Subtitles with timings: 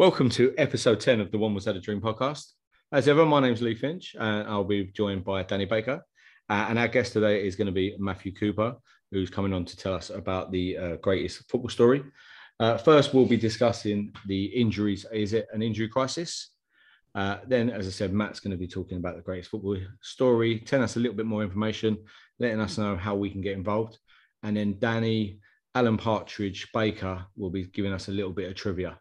[0.00, 2.52] Welcome to episode 10 of the One Was That a Dream podcast.
[2.90, 6.02] As ever, my name's Lee Finch and I'll be joined by Danny Baker.
[6.48, 8.76] Uh, and our guest today is going to be Matthew Couper,
[9.10, 12.02] who's coming on to tell us about the uh, greatest football story.
[12.58, 15.04] Uh, first, we'll be discussing the injuries.
[15.12, 16.48] Is it an injury crisis?
[17.14, 20.60] Uh, then, as I said, Matt's going to be talking about the greatest football story,
[20.60, 21.98] telling us a little bit more information,
[22.38, 23.98] letting us know how we can get involved.
[24.44, 25.40] And then Danny,
[25.74, 28.98] Alan Partridge, Baker will be giving us a little bit of trivia.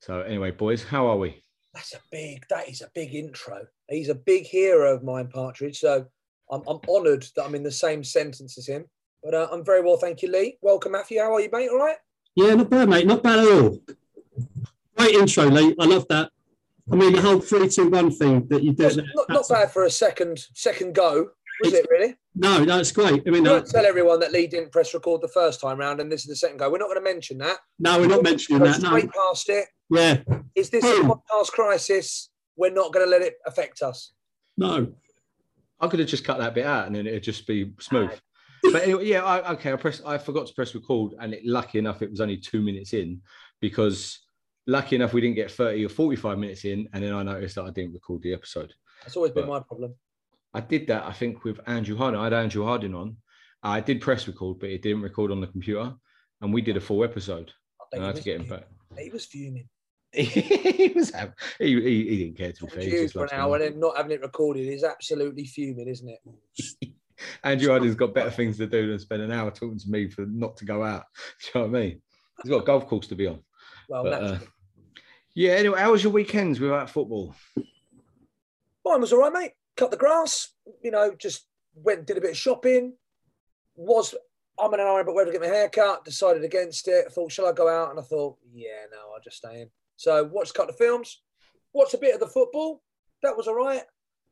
[0.00, 1.42] So, anyway, boys, how are we?
[1.74, 2.44] That's a big.
[2.48, 3.66] That is a big intro.
[3.88, 5.78] He's a big hero of mine, Partridge.
[5.78, 6.06] So
[6.50, 8.84] I'm, I'm honoured that I'm in the same sentence as him.
[9.22, 10.58] But uh, I'm very well, thank you, Lee.
[10.62, 11.20] Welcome, Matthew.
[11.20, 11.68] How are you, mate?
[11.70, 11.96] All right?
[12.34, 13.06] Yeah, not bad, mate.
[13.06, 13.78] Not bad at all.
[14.96, 15.74] Great intro, Lee.
[15.78, 16.30] I love that.
[16.90, 18.96] I mean, the whole three, two, one thing that you did.
[18.96, 21.30] Not, not, not bad for a second second go,
[21.62, 21.90] was It's- it?
[21.90, 22.14] Really?
[22.38, 23.22] No, no, it's great.
[23.26, 26.00] I mean, Don't uh, tell everyone that Lee didn't press record the first time round,
[26.02, 26.70] and this is the second go.
[26.70, 27.56] We're not going to mention that.
[27.78, 28.80] no, we're not mentioning that.
[28.82, 29.64] No, straight past it.
[29.90, 30.22] Yeah,
[30.54, 31.10] Is this a Boom.
[31.10, 32.30] podcast crisis?
[32.56, 34.12] We're not going to let it affect us.
[34.56, 34.92] no.
[35.78, 38.10] I could have just cut that bit out and then it'd just be smooth.
[38.62, 39.74] But anyway, yeah, I, okay.
[39.74, 40.00] I pressed.
[40.06, 43.20] I forgot to press record, and it, lucky enough, it was only two minutes in
[43.60, 44.20] because
[44.66, 47.64] lucky enough we didn't get thirty or forty-five minutes in, and then I noticed that
[47.64, 48.72] I didn't record the episode.
[49.02, 49.94] That's always been my problem.
[50.54, 52.18] I did that, I think, with Andrew Harding.
[52.18, 53.18] I had Andrew Harding on.
[53.62, 55.92] I did press record, but it didn't record on the computer,
[56.40, 57.52] and we did a full episode.
[57.82, 58.64] Oh, I And I had to get him back.
[58.98, 59.68] He was fuming.
[60.22, 61.32] he was happy.
[61.58, 62.82] He, he, he didn't care to be fair.
[62.82, 66.90] he for an hour and then not having it recorded is absolutely fuming, isn't it?
[67.44, 70.24] Andrew Harding's got better things to do than spend an hour talking to me for
[70.26, 71.04] not to go out.
[71.42, 72.02] Do you know what I mean?
[72.42, 73.40] He's got a golf course to be on.
[73.88, 74.38] Well, But, uh,
[75.34, 75.52] yeah.
[75.52, 77.34] Anyway, how was your weekends without football?
[78.84, 79.52] Mine was all right, mate.
[79.76, 80.48] Cut the grass,
[80.82, 82.94] you know, just went and did a bit of shopping.
[83.76, 84.14] Was
[84.58, 87.04] I'm in an iron, but whether to get my hair cut, decided against it.
[87.06, 87.90] I thought, shall I go out?
[87.90, 89.70] And I thought, yeah, no, I'll just stay in.
[89.96, 91.22] So watched a couple of films,
[91.72, 92.82] watched a bit of the football.
[93.22, 93.82] That was all right.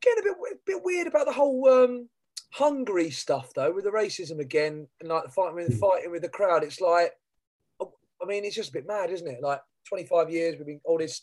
[0.02, 2.08] Getting a bit bit weird about the whole um,
[2.52, 6.28] Hungary stuff though, with the racism again, and like the fighting with fighting with the
[6.28, 6.62] crowd.
[6.62, 7.12] It's like,
[7.80, 9.42] I mean, it's just a bit mad, isn't it?
[9.42, 11.22] Like 25 years we've been all this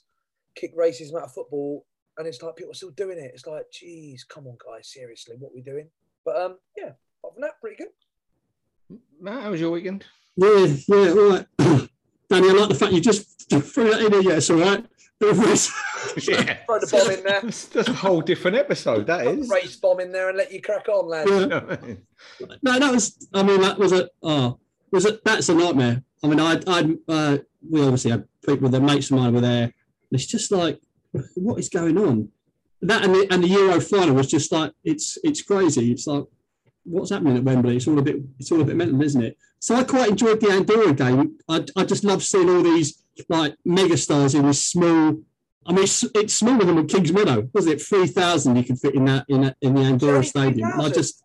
[0.55, 1.85] kick racism out of football,
[2.17, 3.31] and it's like people are still doing it.
[3.33, 5.89] It's like, geez, come on, guys, seriously, what are we doing?
[6.25, 6.91] But um, yeah,
[7.23, 8.99] apart from that, pretty good.
[9.19, 10.05] Matt, how was your weekend?
[10.35, 11.47] Yeah, yeah, all right.
[12.31, 14.21] Danny, I like the fact you just threw that in there.
[14.21, 14.85] Yeah, it's all right.
[16.27, 16.57] Yeah.
[16.65, 19.05] Throw the bomb in there, That's, that's a whole different episode.
[19.05, 19.49] That is.
[19.49, 21.29] race bomb in there, and let you crack on, lad.
[21.29, 21.39] Yeah.
[21.39, 22.01] You know what I mean?
[22.63, 23.27] No, that was.
[23.33, 24.09] I mean, that was a.
[24.23, 24.59] Oh,
[24.91, 25.23] was it?
[25.23, 26.03] That's a nightmare.
[26.23, 27.37] I mean, I, I, uh,
[27.69, 29.63] we obviously had people, their mates of mine were there.
[29.63, 29.73] And
[30.11, 30.79] it's just like,
[31.35, 32.29] what is going on?
[32.81, 35.91] That and the, and the Euro final was just like, it's, it's crazy.
[35.91, 36.23] It's like,
[36.83, 37.77] what's happening at Wembley?
[37.77, 39.37] It's all a bit, it's all a bit mental, isn't it?
[39.59, 41.37] So I quite enjoyed the Andorra game.
[41.47, 45.19] I, I just love seeing all these like mega stars in this small.
[45.65, 47.81] I mean, it's, it's smaller than Kings Meadow, was it?
[47.81, 50.71] Three thousand you could fit in that in, that- in the Andorra only Stadium.
[50.79, 51.23] I just,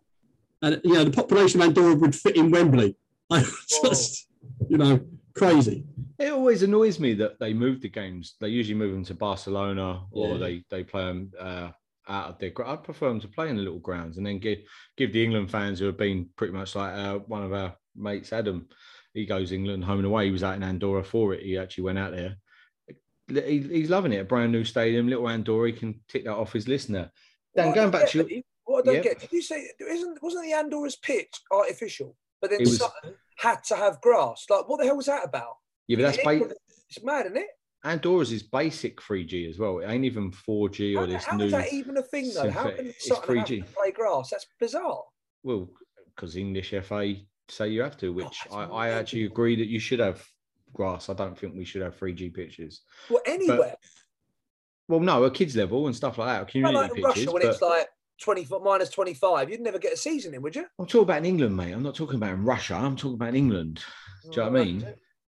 [0.61, 2.95] and you know, the population of Andorra would fit in Wembley.
[3.31, 3.43] I
[3.83, 4.27] just,
[4.69, 4.99] you know,
[5.35, 5.83] crazy.
[6.19, 8.35] It always annoys me that they move the games.
[8.39, 10.37] They usually move them to Barcelona or Yeah.
[10.37, 11.69] they they play them uh,
[12.07, 12.49] out of their.
[12.51, 14.59] gr- I'd prefer them to play in the little grounds and then give
[14.95, 18.31] give the England fans who have been pretty much like uh, one of our mates,
[18.33, 18.67] Adam.
[19.13, 20.25] He goes England home and away.
[20.25, 21.41] He was out in Andorra for it.
[21.43, 22.35] He actually went out there.
[23.29, 24.17] He, he's loving it.
[24.19, 25.67] A brand new stadium, little Andorra.
[25.71, 27.09] He can tick that off his list now.
[27.55, 29.03] Dan, What going back to Lee, what I don't Yep.
[29.03, 32.15] get, did you say isn't wasn't the Andorra's pitch artificial?
[32.41, 34.45] But then It was- Sutton had to have grass.
[34.49, 35.57] Like, what the hell was that about?
[35.87, 36.55] Yeah, but that's ba-
[36.89, 37.47] It's mad, isn't it?
[37.87, 39.79] Andorra's is basic 3G as well.
[39.79, 41.45] It ain't even 4G or How, this how new.
[41.45, 42.49] is that even a thing, though?
[42.51, 43.65] How can it's 3G.
[43.65, 44.29] to play grass?
[44.31, 45.03] That's bizarre.
[45.43, 45.69] Well,
[46.15, 47.15] because English FA
[47.49, 50.23] say you have to, oh, which that's I, I actually agree that you should have
[50.73, 51.09] grass.
[51.09, 52.81] I don't think we should have 3G pitches.
[53.09, 53.75] Well, anywhere.
[54.89, 57.25] Well, no, at kids level and stuff like that, community like in pitches.
[57.25, 57.87] Russia when but it's like
[58.21, 60.65] 20 minus 25, you'd never get a season in, would you?
[60.79, 61.71] I'm talking about in England, mate.
[61.71, 62.75] I'm not talking about in Russia.
[62.75, 63.83] I'm talking about in England.
[64.23, 64.87] Do you know what I mean?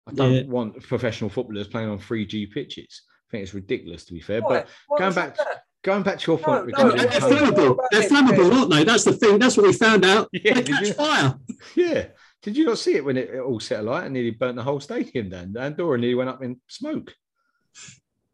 [0.07, 0.44] I don't Yeah.
[0.45, 3.01] want professional footballers playing on 3G pitches.
[3.07, 4.42] I think it's ridiculous, to be fair.
[4.42, 4.50] Why?
[4.59, 5.63] But Why going back, that?
[5.83, 7.77] going back to your point, No, regarding no, they're COVID- flammable.
[7.92, 8.83] They're flammable, aren't they?
[8.86, 9.38] That's the thing.
[9.39, 10.30] That's what we found out.
[10.33, 10.94] Yeah, they did catch you?
[10.94, 11.36] fire.
[11.75, 12.06] Yeah.
[12.44, 14.63] Did you not see it when it, it all set alight and nearly burnt the
[14.63, 15.56] whole stadium down?
[15.57, 17.13] Andorra nearly went up in smoke.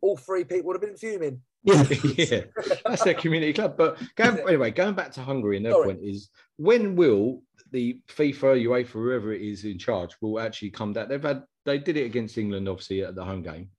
[0.02, 1.42] All three people would have been fuming.
[1.64, 1.84] Yeah.
[2.18, 2.42] yeah,
[2.86, 3.78] that's their community club.
[3.78, 5.86] But going, anyway, going back to Hungary, and their Sorry.
[5.86, 10.94] point is when will the FIFA, UEFA, whoever it is in charge, will actually come
[10.94, 11.10] down?
[11.10, 13.70] They've had they did it against England, obviously at the home game,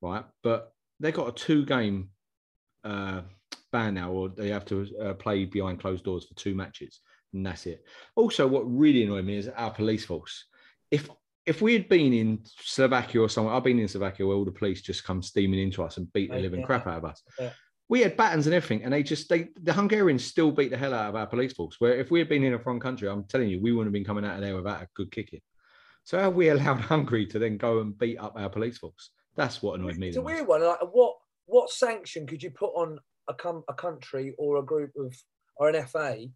[0.00, 0.24] right?
[0.42, 2.10] But they've got a two-game
[2.84, 3.22] uh,
[3.72, 7.00] ban now, or they have to uh, play behind closed doors for two matches,
[7.32, 7.84] and that's it.
[8.14, 10.46] Also, what really annoyed me is our police force.
[10.90, 11.08] If
[11.50, 14.52] if we had been in Slovakia or somewhere, I've been in Slovakia where all the
[14.52, 16.66] police just come steaming into us and beat the Right, living yeah.
[16.66, 17.20] crap out of us.
[17.40, 17.50] Yeah.
[17.88, 20.94] We had batons and everything, and they just they the Hungarians still beat the hell
[20.94, 21.74] out of our police force.
[21.80, 23.98] Where if we had been in a foreign country, I'm telling you, we wouldn't have
[23.98, 25.40] been coming out of there without a good kicking.
[26.04, 29.10] So how have we allowed Hungary to then go and beat up our police force?
[29.34, 30.06] That's what annoyed me.
[30.08, 30.62] It's a weird one.
[30.62, 31.16] Like, what
[31.46, 35.12] what sanction could you put on a com- a country or a group of
[35.56, 36.26] or an FA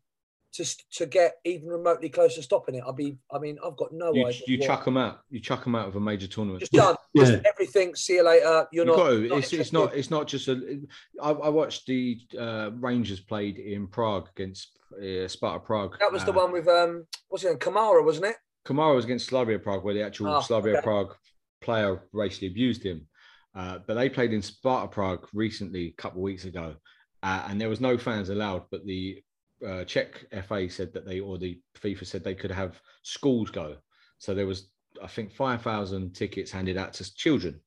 [0.55, 2.85] to to get even remotely close to stopping it?
[2.87, 3.17] I'd be.
[3.33, 4.41] I mean, I've got no You, idea.
[4.47, 5.21] you what- chuck them out.
[5.31, 6.61] You chuck them out of a major tournament.
[6.61, 6.97] just done.
[7.17, 7.25] Yeah.
[7.27, 7.95] Just everything.
[7.95, 8.67] See you later.
[8.73, 9.03] You're You've not.
[9.05, 9.29] got to.
[9.29, 9.95] not It's, it's not.
[9.95, 10.81] It's not just a.
[11.23, 15.97] I, I watched the uh, Rangers played in Prague against uh, Sparta Prague.
[16.01, 17.07] That was the uh, one with um.
[17.29, 17.51] What's it?
[17.51, 17.59] name?
[17.59, 18.37] Kamara, wasn't it?
[18.67, 20.83] Kamara was against Slavia Prague, where the actual Oh, Slavia okay.
[20.83, 21.15] Prague
[21.61, 23.07] player racially abused him.
[23.55, 26.75] Uh, but they played in Sparta Prague recently, a couple of weeks ago,
[27.23, 28.65] uh, and there was no fans allowed.
[28.73, 29.23] But the
[29.67, 33.77] uh, Czech FA said that they, or the FIFA said they could have schools go.
[34.19, 34.69] So there was,
[35.03, 37.61] I think, five thousand tickets handed out to children.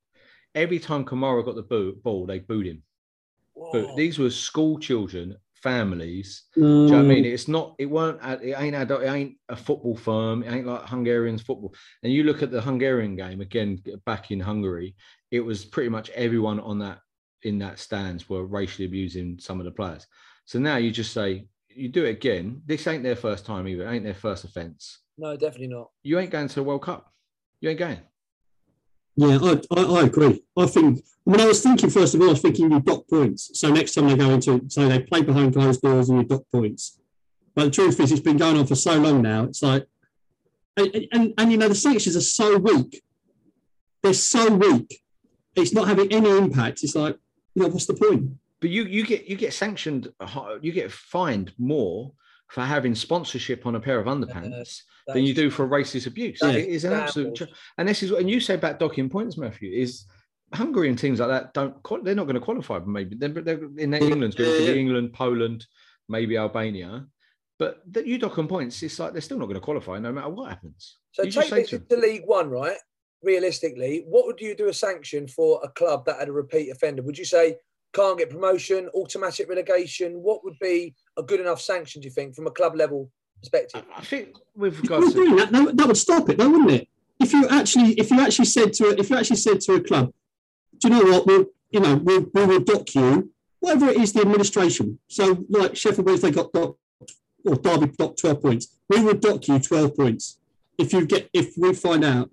[0.55, 2.83] Every time Kamara got the boo- ball, they booed him.
[3.71, 7.07] But these were school children, families, do you know what I Mm.
[7.07, 7.25] mean?
[7.25, 7.75] It's not.
[7.79, 8.19] It weren't.
[8.43, 9.01] It ain't adult.
[9.03, 10.43] It ain't a football firm.
[10.43, 11.73] It ain't like Hungarians football.
[12.03, 14.95] And you look at the Hungarian game again back in Hungary.
[15.31, 16.99] It was pretty much everyone on that
[17.43, 20.07] in that stands were racially abusing some of the players.
[20.45, 21.47] So now you just say
[21.77, 22.61] you do it again.
[22.65, 23.87] This ain't their first time either.
[23.87, 24.99] It ain't their first offence.
[25.17, 25.89] No, definitely not.
[26.03, 27.11] You ain't going to the World Cup.
[27.61, 27.99] You ain't going.
[29.15, 30.43] Yeah, I, I, I agree.
[30.55, 33.07] I think, I mean, I was thinking, first of all, I was thinking you dock
[33.07, 33.51] points.
[33.59, 36.43] So next time they go into, so they play behind closed doors and you dock
[36.51, 36.99] points.
[37.55, 39.45] But the truth is, it's been going on for so long now.
[39.45, 39.87] It's like,
[40.77, 43.03] and, and, and you know, the sanctions are so weak.
[44.03, 45.01] They're so weak.
[45.55, 46.83] It's not having any impact.
[46.83, 47.17] It's like,
[47.55, 48.33] you know, what's the point?
[48.61, 50.11] But you you get you get sanctioned.
[50.19, 52.13] uh, You get fined more
[52.49, 56.39] for having sponsorship on a pair of underpants than you do for racist abuse.
[56.39, 57.49] That It is an absolute, shambles.
[57.55, 60.05] jo- and this is and you say about docking points, Matthew, is
[60.53, 62.79] Hungary and teams like that don't qual- they're not going to qualify.
[62.79, 65.65] Maybe they're, they're in England's group, it could be England, Poland,
[66.07, 67.05] maybe Albania,
[67.59, 70.11] but that you dock on points, it's like they're still not going to qualify no
[70.13, 70.97] matter what happens.
[71.11, 72.77] So you take this to to League One, right?
[73.23, 77.01] Realistically, what would you do a sanction for a club that had a repeat offender?
[77.03, 77.57] Would you say
[77.93, 80.21] can't get promotion, automatic relegation?
[80.21, 82.01] What would be a good enough sanction?
[82.01, 83.83] Do you think, from a club level perspective?
[83.95, 86.71] I think with Well, regards to really, that, that, that would stop it, though, wouldn't
[86.71, 86.87] it?
[87.19, 89.81] If you actually, if you actually said to, a, if you actually said to a
[89.81, 90.13] club,
[90.79, 91.25] do you know what?
[91.25, 94.99] We'll, you know, we we will dock you, whatever it is, the administration.
[95.07, 96.79] So, like Sheffield Wednesday got docked,
[97.43, 98.77] or Derby docked twelve points.
[98.87, 100.37] We will dock you twelve points
[100.77, 102.29] if you get if we find out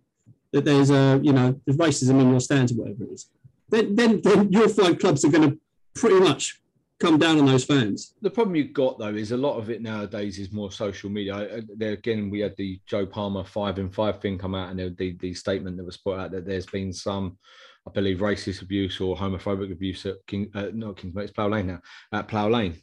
[0.52, 3.26] that there's a, you know, there's racism in your stands or whatever it is.
[3.68, 5.58] Then, then, then you'll find clubs are going to
[5.94, 6.60] pretty much
[7.00, 8.14] come down on those fans.
[8.22, 11.62] the problem you've got though is a lot of it nowadays is more social media.
[11.76, 15.16] There again, we had the Joe Palmer five and five thing come out, and the,
[15.20, 17.36] the statement that was put out that there's been some,
[17.86, 21.66] I believe, racist abuse or homophobic abuse at King, uh, not Kings, it's Plough Lane
[21.66, 21.80] now,
[22.12, 22.76] at Plough Lane.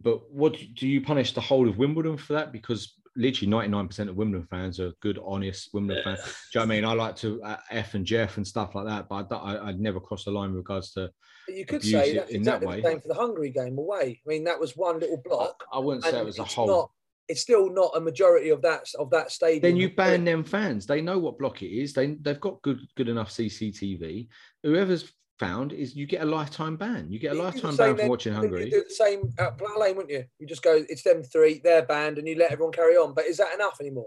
[0.00, 2.52] But what do you punish the whole of Wimbledon for that?
[2.52, 6.20] Because literally 99% of Wimbledon fans are good, honest Wimbledon fans.
[6.20, 6.84] Do you know what I mean?
[6.84, 9.80] I like to uh, F and Jeff and stuff like that, but I, I, I'd
[9.80, 11.10] never cross the line with regards to.
[11.46, 12.76] But you could say that's in that exactly way.
[12.80, 14.20] the same for the Hungary game away.
[14.24, 15.64] I mean, that was one little block.
[15.72, 16.66] I wouldn't say it was a whole.
[16.66, 16.90] Not,
[17.28, 19.62] it's still not a majority of that of that stadium.
[19.62, 20.86] then you ban them fans.
[20.86, 21.92] They know what block it is.
[21.92, 24.28] They they've got good good enough CCTV.
[24.62, 27.10] Whoever's found is you get a lifetime ban.
[27.10, 28.64] You get a You lifetime ban for then- watching then Hungary.
[28.66, 30.24] You do the same at Plough Lane, wouldn't you?
[30.38, 33.12] You just go, it's them three, they're banned, and you let everyone carry on.
[33.14, 34.06] But is that enough anymore?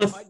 [0.00, 0.24] A lot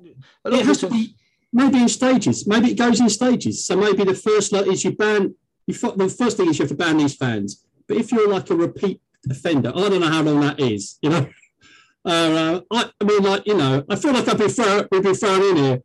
[0.47, 1.15] it of has to be
[1.53, 2.47] maybe in stages.
[2.47, 3.65] Maybe it goes in stages.
[3.65, 5.35] So maybe the first lot is you ban.
[5.67, 7.65] You fo- the first thing is you have to ban these fans.
[7.87, 10.99] But if you're like a repeat offender, I don't know how long that is.
[11.03, 11.27] You know,
[12.05, 15.15] uh, I, I mean, like you know, I feel like I've been thrown, we've been
[15.15, 15.83] thrown in here.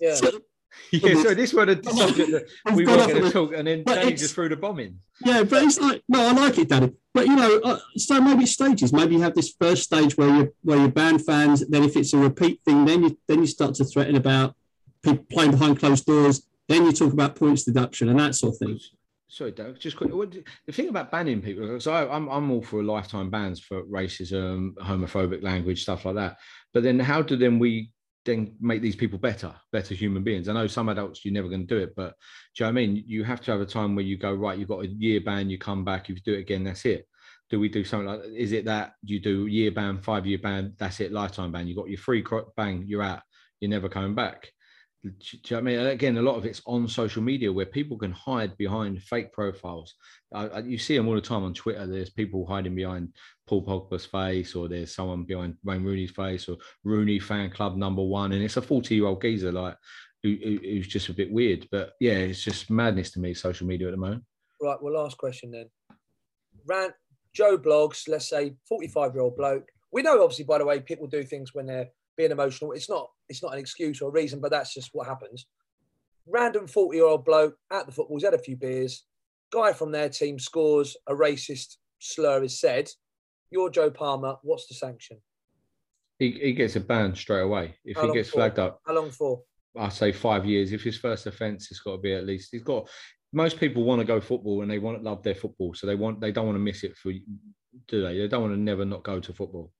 [0.00, 0.14] Yeah.
[0.14, 0.40] So-
[1.02, 3.96] Yeah, so this was the subject that we were going to talk, and then But
[3.96, 4.98] Danny just threw the bomb in.
[5.24, 6.92] Yeah, but it's like no, I like it, Danny.
[7.12, 8.92] But you know, uh, so maybe stages.
[8.92, 11.66] Maybe you have this first stage where you where you ban fans.
[11.66, 14.54] Then if it's a repeat thing, then you then you start to threaten about
[15.02, 16.46] people playing behind closed doors.
[16.68, 18.80] Then you talk about points deduction and that sort of thing.
[19.28, 19.80] Sorry, Doug.
[19.80, 20.14] Just quick.
[20.14, 20.32] What,
[20.66, 24.74] the thing about banning people, because I, I'm I'm all for lifetime bans for racism,
[24.74, 26.38] homophobic language, stuff like that.
[26.72, 27.90] But then, how do then we
[28.24, 30.48] then make these people better, better human beings?
[30.48, 32.14] I know some adults you're never going to do it, but
[32.54, 33.04] do you know what I mean?
[33.06, 34.58] You have to have a time where you go right.
[34.58, 35.50] You've got a year ban.
[35.50, 36.10] You come back.
[36.10, 37.06] If you do it again, that's it.
[37.50, 38.20] Do we do something like?
[38.34, 40.74] Is it that you do year ban, five year ban?
[40.78, 41.12] That's it.
[41.12, 41.66] Lifetime ban.
[41.66, 42.24] You got your free
[42.56, 42.84] bang.
[42.86, 43.22] You're out.
[43.60, 44.48] You're never coming back.
[45.04, 45.78] Do you know I mean?
[45.80, 49.94] Again, a lot of it's on social media where people can hide behind fake profiles.
[50.64, 51.86] You see them all the time on Twitter.
[51.86, 53.14] There's people hiding behind
[53.46, 58.02] Paul Pogba's face, or there's someone behind Wayne Rooney's face, or Rooney fan club number
[58.02, 59.76] one, and it's a 40 year old geezer like
[60.22, 61.68] who, who- who's just a bit weird.
[61.70, 63.34] But yeah, it's just madness to me.
[63.34, 64.24] Social media at the moment.
[64.62, 64.80] Right.
[64.80, 65.68] Well, last question then.
[66.66, 66.94] Rant
[67.34, 68.08] Joe Bloggs.
[68.08, 69.68] Let's say forty-five-year-old bloke.
[69.92, 72.72] We know, obviously, by the way, people do things when they're being emotional.
[72.72, 73.10] It's not.
[73.28, 75.46] It's not an excuse or a reason, but that's just what happens.
[76.26, 78.16] Random forty-year-old bloke at the football.
[78.16, 79.04] He's had a few beers.
[79.52, 82.42] Guy from their team scores a racist slur.
[82.42, 82.88] Is said.
[83.50, 84.36] You're Joe Palmer.
[84.42, 85.18] What's the sanction?
[86.18, 88.36] He, he gets a ban straight away if How he gets for?
[88.36, 88.80] flagged up.
[88.86, 89.42] How long for?
[89.76, 90.72] I say five years.
[90.72, 92.48] If his first offence, it's got to be at least.
[92.52, 92.88] He's got.
[93.32, 95.94] Most people want to go football and they want to love their football, so they
[95.94, 97.12] want they don't want to miss it for.
[97.88, 98.18] Do they?
[98.18, 99.72] They don't want to never not go to football.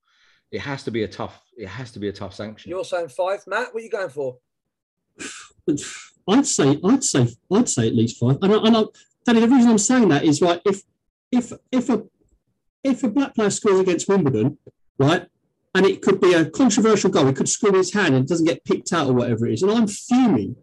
[0.55, 1.41] It has to be a tough.
[1.57, 2.69] It has to be a tough sanction.
[2.69, 3.73] You're saying five, Matt.
[3.73, 4.37] What are you going for?
[6.29, 8.37] I'd say, I'd say, I'd say at least five.
[8.41, 8.83] And, I, and I,
[9.25, 10.61] Danny, the reason I'm saying that is right.
[10.65, 10.83] If
[11.29, 12.03] if if a
[12.85, 14.57] if a black player scores against Wimbledon,
[14.97, 15.27] right,
[15.73, 18.29] and it could be a controversial goal, it could score in his hand and it
[18.29, 20.55] doesn't get picked out or whatever it is, and I'm fuming.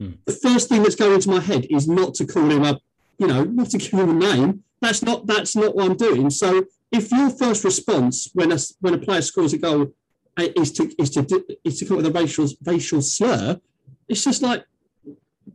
[0.00, 0.14] Hmm.
[0.24, 2.82] The first thing that's going into my head is not to call him up,
[3.18, 4.64] you know, not to give him a name.
[4.80, 6.28] That's not that's not what I'm doing.
[6.30, 9.92] So if your first response when a when a player scores a goal
[10.38, 11.20] uh, is to is to
[11.64, 13.60] is to come up with a racial racial slur,
[14.08, 14.64] it's just like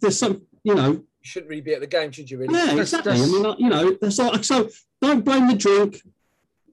[0.02, 2.38] there's some you know You shouldn't really be at the game, should you?
[2.40, 2.54] Really?
[2.54, 3.14] yeah That's- exactly.
[3.14, 4.70] I mean like, you know that's like so
[5.02, 6.02] don't blame the drink,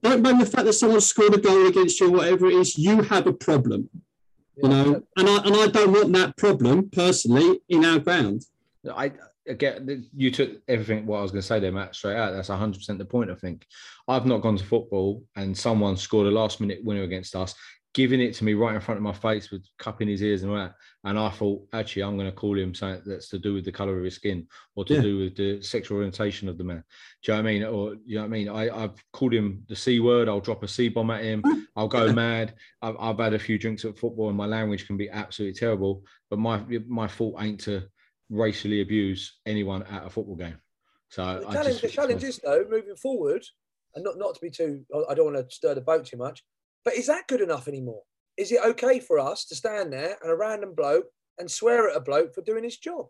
[0.03, 2.77] don't blame the fact that someone scored a goal against you or whatever it is.
[2.77, 3.89] You have a problem,
[4.57, 4.69] you Yeah.
[4.69, 8.45] know, and I and I don't want that problem personally in our ground.
[9.03, 9.11] I
[9.47, 12.31] again, you took everything what I was going to say there, Matt, straight out.
[12.33, 13.31] That's 100 percent the point.
[13.31, 13.65] I think
[14.07, 17.53] I've not gone to football, and someone scored a last minute winner against us,
[17.93, 20.51] giving it to me right in front of my face with cupping his ears and
[20.51, 20.73] all that.
[21.05, 23.71] And I thought, actually, I'm going to call him something that's to do with the
[23.71, 25.01] color of his skin or to Yeah.
[25.01, 26.83] do with the sexual orientation of the man.
[27.23, 27.63] Do you know what I mean?
[27.63, 28.49] Or you know what I mean?
[28.49, 30.27] I, I've called him the C word.
[30.27, 31.43] I'll drop a C bomb at him.
[31.75, 32.55] I'll go mad.
[32.81, 36.03] I've, I've had a few drinks at football, and my language can be absolutely terrible.
[36.29, 37.83] But my my fault ain't to
[38.29, 40.57] racially abuse anyone at a football game.
[41.09, 43.45] So The I challenge, just, the challenge is though, moving forward,
[43.93, 46.43] and not, not to be too, I don't want to stir the boat too much,
[46.83, 48.01] but is that good enough anymore?
[48.37, 51.05] Is it okay for us to stand there and a random bloke
[51.39, 53.07] and swear at a bloke for doing his job?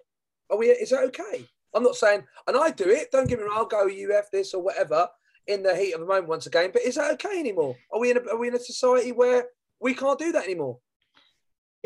[0.52, 0.68] Are we?
[0.68, 1.48] Is that okay?
[1.74, 3.12] I'm not saying, and I do it.
[3.12, 3.58] Don't get me wrong.
[3.58, 5.08] I'll go you f this or whatever
[5.48, 6.70] in the heat of the moment once again.
[6.72, 7.76] But is that okay anymore?
[7.92, 9.46] Are we in a, are we in a society where
[9.80, 10.80] we can't do that anymore?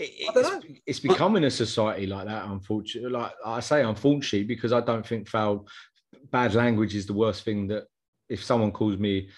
[0.03, 0.50] It- it's,
[0.86, 3.12] it's becoming a society like that, unfortunately.
[3.12, 5.68] Like I say, unfortunately, because I don't think foul,
[6.32, 7.84] bad language is the worst thing that
[8.29, 9.29] if someone calls me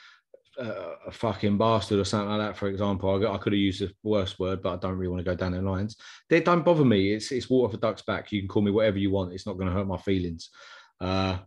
[0.60, 3.82] uh, a fucking bastard or something like that, for example, I, I could have used
[3.82, 5.96] the worst word, but I don't really want to go down the lines.
[6.30, 7.13] They don't bother me.
[7.13, 8.32] It's it's water for ducks back.
[8.32, 9.34] You can call me whatever you want.
[9.34, 10.50] It's not going to hurt my feelings.
[11.00, 11.38] Uh,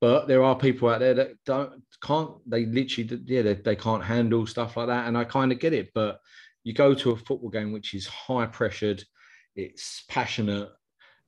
[0.00, 2.30] but there are people out there that don't can't.
[2.48, 5.72] They literally, yeah, they, they can't handle stuff like that, and I kind of get
[5.72, 5.90] it.
[5.94, 6.20] But
[6.64, 9.04] you go to a football game which is high pressured,
[9.54, 10.70] it's passionate.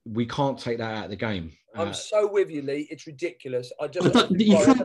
[0.04, 1.52] We can't take that out of the game.
[1.74, 2.86] I'm Uh, so with you, Lee.
[2.90, 3.70] It's ridiculous.
[3.80, 4.78] I just I don't- you can't-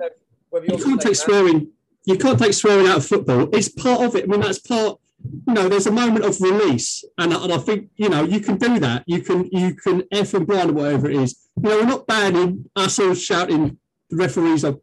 [0.51, 1.45] don't you can't take same, Matt.
[1.45, 1.67] swearing.
[2.05, 3.47] You can't take swearing out of football.
[3.55, 4.25] It's part of it.
[4.25, 4.99] I mean, that's part.
[5.47, 8.39] You know, there's a moment of release, and, I- and I think you know you
[8.39, 9.03] can do that.
[9.05, 11.47] You can you can f and blind or whatever it is.
[11.61, 13.77] You know, we're not banning us all shouting
[14.09, 14.79] the referees up.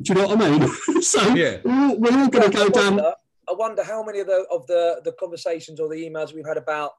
[0.00, 1.02] Do you know what I mean?
[1.02, 1.58] so Yeah.
[1.62, 2.96] we're all, all going to go down.
[2.96, 3.12] wonder,
[3.48, 6.56] I wonder how many of the of the the conversations or the emails we've had
[6.56, 6.92] about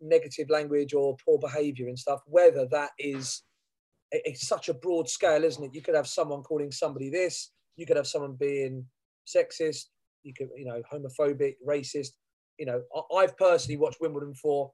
[0.00, 2.20] negative language or poor behaviour and stuff.
[2.26, 3.42] Whether that is
[4.10, 5.74] it's such a broad scale, isn't it?
[5.74, 7.50] You could have someone calling somebody this.
[7.76, 8.86] You could have someone being
[9.26, 9.86] sexist.
[10.22, 12.12] You could, you know, homophobic, racist.
[12.58, 12.82] you know,
[13.14, 14.72] I've personally watched Wimbledon for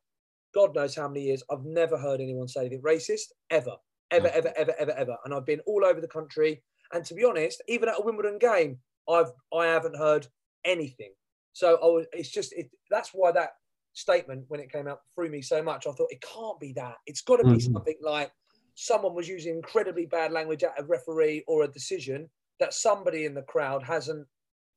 [0.54, 1.42] God knows how many years.
[1.50, 3.74] I've never heard anyone say anything racist ever,
[4.10, 5.16] ever, ever, ever, ever, ever.
[5.24, 6.62] And I've been all over the country.
[6.92, 10.28] And to be honest, even at a Wimbledon game, I've I haven't heard
[10.64, 11.12] anything.
[11.52, 13.50] So I was, it's just it, that's why that
[13.92, 15.86] statement when it came out threw me so much.
[15.86, 16.96] I thought it can't be that.
[17.06, 17.72] It's got to be Mhm.
[17.72, 18.32] something like
[18.74, 22.28] someone was using incredibly bad language at a referee or a decision
[22.58, 24.26] that somebody in the crowd hasn't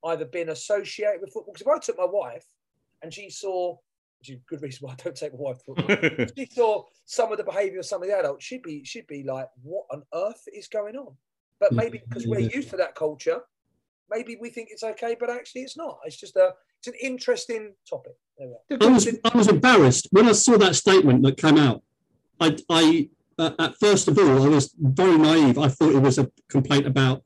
[0.06, 1.53] either been associated with football.
[1.53, 2.46] Because if I took my wife
[3.01, 3.75] and she saw,
[4.20, 5.98] which is a good reason why I don't take my wife football,
[6.38, 9.24] she saw some of the behaviour of some of the adults, she'd be she'd be
[9.24, 11.17] like, "What on earth is going on?"
[11.60, 13.41] But maybe because we're used to that culture,
[14.10, 16.00] maybe we think it's okay, but actually it's not.
[16.06, 18.14] It's just a it's an interesting topic.
[18.38, 18.90] There we are.
[18.90, 21.84] I was I was embarrassed when I saw that statement that came out.
[22.40, 23.10] I I
[23.40, 25.58] uh, at first of all I was very naive.
[25.58, 27.24] I thought it was a complaint about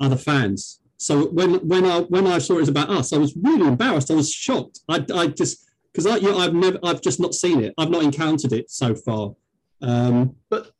[0.00, 0.80] other fans.
[0.96, 4.10] So when when I when I saw it was about us, I was really embarrassed.
[4.10, 4.80] I was shocked.
[4.88, 7.74] I I just because I you know, I've never I've just not seen it.
[7.78, 9.34] I've not encountered it so far.
[9.82, 10.72] Um, But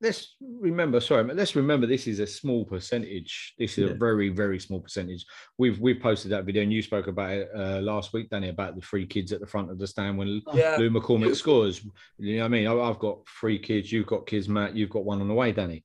[0.00, 3.54] let's remember, sorry, but let's remember this is a small percentage.
[3.58, 5.24] This is a very, very small percentage.
[5.58, 8.76] We've we've posted that video and you spoke about it uh, last week, Danny, about
[8.76, 10.76] the three kids at the front of the stand when Yeah.
[10.78, 11.84] Luke McCormick scores.
[12.18, 12.66] You know what I mean?
[12.66, 15.84] I've got three kids, you've got kids, Matt, you've got one on the way, Danny.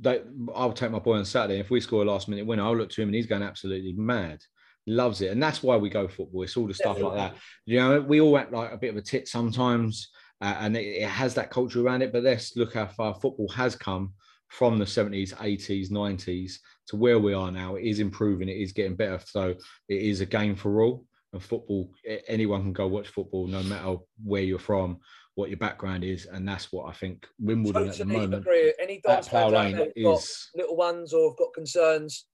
[0.00, 0.22] They,
[0.54, 1.60] I'll take my boy on Saturday.
[1.60, 3.92] If we score a last minute winner, I'll look to him and he's going absolutely
[3.92, 4.40] mad.
[4.86, 5.30] Loves it.
[5.30, 6.42] And that's why we go football.
[6.42, 7.36] It's all the stuff like that.
[7.64, 10.10] You know, we all act like a bit of a tit sometimes,
[10.44, 12.12] uh, and it, it has that culture around it.
[12.12, 14.12] But let's look how far football has come
[14.48, 16.56] from the 70s, 80s, 90s
[16.88, 17.76] to where we are now.
[17.76, 19.18] It is improving, it is getting better.
[19.24, 19.54] So
[19.88, 21.06] it is a game for all.
[21.32, 21.90] And football,
[22.28, 24.98] anyone can go watch football, no matter where you're from,
[25.34, 26.26] what your background is.
[26.26, 28.74] And that's what I think Wimbledon at the moment agree.
[28.78, 32.26] Any dance fans Lane there who've got little ones or have got concerns,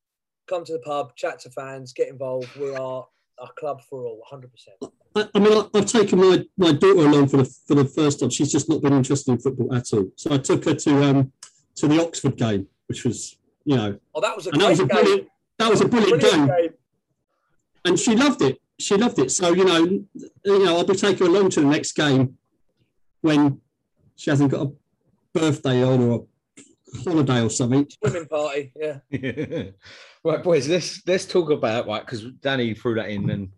[0.49, 2.55] come to the pub, chat to fans, get involved.
[2.57, 3.07] We are
[3.41, 4.49] a club for all, 100%.
[5.17, 8.21] I, I mean, I- I've taken my, my daughter along for the for the first
[8.21, 8.31] time.
[8.31, 10.09] She's just not been interested in football at all.
[10.17, 11.33] So I took her to um
[11.77, 14.81] to the Oxford game, which was you know Oh, that was a and that was
[14.81, 14.89] a game.
[15.03, 16.57] brilliant that was a brilliant, Brilliant game.
[16.63, 16.71] game.
[17.85, 18.61] and she loved it.
[18.79, 19.31] She loved it.
[19.31, 19.85] So you know,
[20.45, 22.37] you know, I'll be taking her along to the next game
[23.21, 23.61] when
[24.17, 24.73] she hasn't got a
[25.33, 26.30] birthday on or a
[27.05, 27.87] holiday or something.
[28.05, 28.99] Swimming party, yeah.
[30.25, 30.69] right, boys.
[30.69, 33.49] Let's let's talk about right because Danny threw that in, and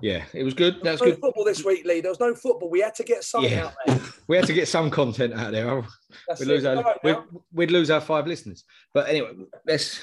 [0.00, 0.76] yeah, it was good.
[0.82, 1.20] That's no good.
[1.20, 2.00] football this week, Lee.
[2.00, 2.70] There was no football.
[2.70, 3.66] We had to get something Yeah.
[3.66, 4.00] out there.
[4.28, 5.68] We had to get some content out there.
[5.70, 5.86] Oh,
[6.28, 7.16] That's We'd lose our right we'd,
[7.52, 8.64] we'd lose our five listeners.
[8.94, 9.32] But anyway,
[9.66, 10.00] let's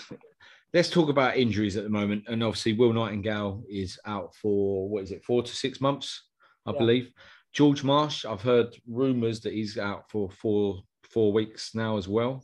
[0.73, 2.25] let's talk about injuries at the moment.
[2.27, 6.23] And obviously, Will Nightingale is out for what is it, four to six months,
[6.65, 6.77] I Yeah.
[6.79, 7.11] believe.
[7.53, 12.43] George Marsh, I've heard rumours that he's out for four four weeks now as well.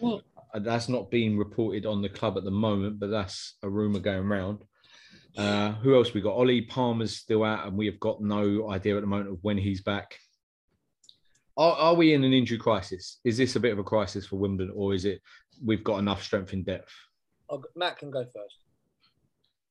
[0.00, 0.24] What?
[0.52, 4.00] Uh, That's not being reported on the club at the moment, but that's a rumour
[4.00, 4.58] going around.
[5.36, 6.34] Uh, who else we got?
[6.34, 9.56] Ollie Palmer's still out, and we have got no idea at the moment of when
[9.56, 10.18] he's back.
[11.56, 13.20] Are, are we in an injury crisis?
[13.24, 15.20] Is this a bit of a crisis for Wimbledon, or is it
[15.64, 16.92] we've got enough strength in depth?
[17.48, 18.56] I'll Matt can go first.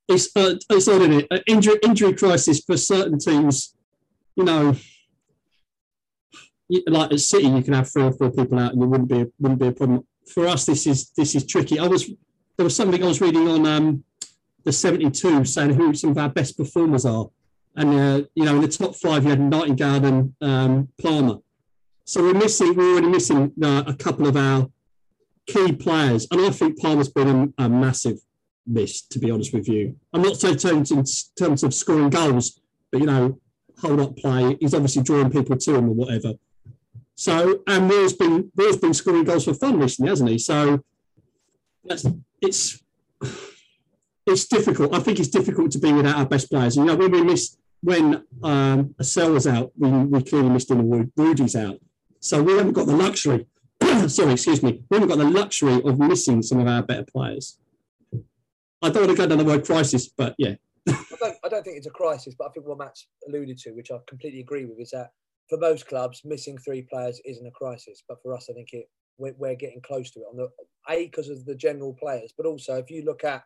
[0.08, 1.26] It's uh, it's odd, isn't it?
[1.30, 3.74] An injury injury crisis for certain teams.
[4.36, 4.76] You know,
[6.86, 9.26] like at City, you can have three or four people out, and it wouldn't be
[9.38, 10.06] wouldn't be a problem.
[10.32, 11.78] For us, this is this is tricky.
[11.78, 12.06] I was
[12.56, 14.04] there was something I was reading on um,
[14.64, 17.28] the seventy two saying who some of our best performers are,
[17.76, 21.38] and uh, you know in the top five you had Nightingale and um, Palmer.
[22.04, 24.68] So we're missing we're already missing uh, a couple of our
[25.46, 28.18] key players, and I think Palmer's been a, a massive
[28.66, 29.96] miss, to be honest with you.
[30.12, 31.04] I'm not so terms in
[31.38, 32.60] terms of scoring goals,
[32.92, 33.40] but you know,
[33.80, 34.56] hold up play.
[34.60, 36.34] He's obviously drawing people to him or whatever.
[37.20, 40.38] So and Will's been Will's been scoring goals for fun recently, hasn't he?
[40.38, 40.82] So
[41.84, 42.06] that's
[42.40, 42.82] it's
[44.26, 44.94] it's difficult.
[44.94, 46.78] I think it's difficult to be without our best players.
[46.78, 50.80] You know, when we miss when um, Assal was out, we, we clearly missed him
[50.80, 51.78] and Rudy's out.
[52.20, 53.46] So we haven't got the luxury.
[54.06, 54.82] sorry, excuse me.
[54.88, 57.58] We haven't got the luxury of missing some of our better players.
[58.80, 60.54] I don't want to go down the word crisis, but yeah,
[60.88, 63.72] I don't, I don't think it's a crisis, but I think what Matt's alluded to,
[63.72, 65.10] which I completely agree with, is that
[65.50, 68.02] for most clubs, missing three players isn't a crisis.
[68.08, 70.48] But for us, I think it we're, we're getting close to it on the
[70.88, 73.42] a because of the general players, but also if you look at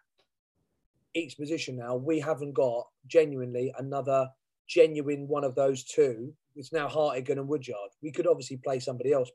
[1.15, 4.29] each position now, we haven't got genuinely another
[4.69, 6.33] genuine one of those two.
[6.55, 7.91] It's now Hartigan and Woodyard.
[8.03, 9.31] We could obviously play somebody else,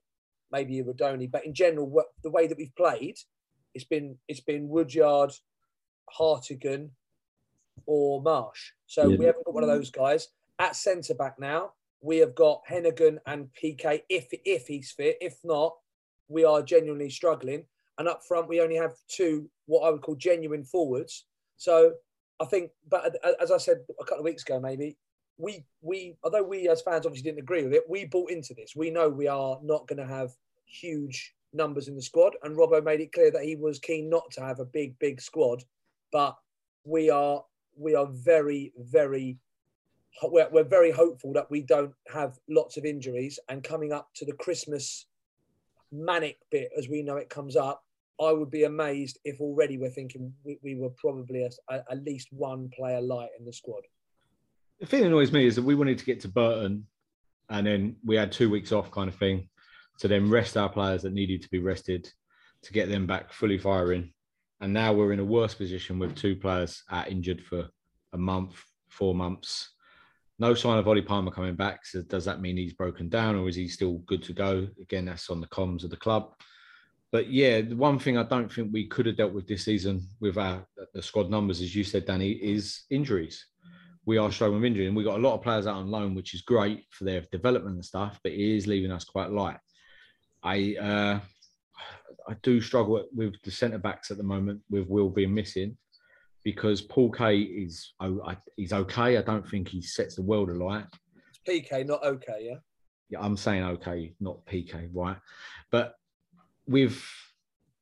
[0.51, 3.17] maybe Rudoni, but in general, what, the way that we've played,
[3.73, 5.31] it's been it's been Woodyard,
[6.09, 6.91] Hartigan,
[7.85, 8.71] or Marsh.
[8.87, 9.17] So Yeah.
[9.17, 10.29] we haven't got one of those guys
[10.59, 11.73] at centre back now.
[12.01, 15.17] We have got Heneghan and PK if if he's fit.
[15.21, 15.75] If not,
[16.27, 17.65] we are genuinely struggling.
[17.97, 21.25] And up front, we only have two what I would call genuine forwards.
[21.57, 21.93] So
[22.39, 24.97] I think, but as I said a couple of weeks ago, maybe
[25.37, 28.75] we we although we as fans obviously didn't agree with it, we bought into this.
[28.75, 30.31] We know we are not going to have
[30.65, 34.29] huge numbers in the squad, and Robbo made it clear that he was keen not
[34.31, 35.63] to have a big big squad,
[36.11, 36.35] but
[36.83, 37.43] we are
[37.75, 39.37] we are very very
[40.23, 44.25] we're, we're very hopeful that we don't have lots of injuries and coming up to
[44.25, 45.05] the Christmas
[45.91, 47.83] manic bit as we know it comes up.
[48.21, 52.69] I would be amazed if already we're thinking we, we were probably at least one
[52.75, 53.83] player light in the squad.
[54.79, 56.85] The thing that annoys me is that we wanted to get to Burton
[57.49, 59.49] and then we had two weeks off kind of thing
[59.99, 62.11] to then rest our players that needed to be rested
[62.63, 64.13] to get them back fully firing.
[64.61, 67.69] And now we're in a worse position with two players out injured for
[68.13, 69.69] a month, four months.
[70.39, 71.85] No sign of Ollie Palmer coming back.
[71.85, 74.67] So does that mean he's broken down or is he still good to go?
[74.81, 76.31] Again, that's on the comms of the club
[77.11, 80.07] but yeah, the one thing I don't think we could have dealt with this season
[80.19, 83.47] with our the squad numbers, as you said, Danny, is injuries.
[84.05, 86.15] We are struggling with injury, and we got a lot of players out on loan,
[86.15, 89.57] which is great for their development and stuff, but it is leaving us quite light.
[90.43, 91.19] I uh,
[92.27, 95.77] I do struggle with the centre backs at the moment, with Will being missing,
[96.43, 99.17] because Paul K is oh, he's okay.
[99.17, 100.85] I don't think he sets the world alight.
[101.29, 102.55] It's PK, not okay, yeah.
[103.09, 105.17] Yeah, I'm saying okay, not PK, right?
[105.71, 105.95] But
[106.67, 107.03] with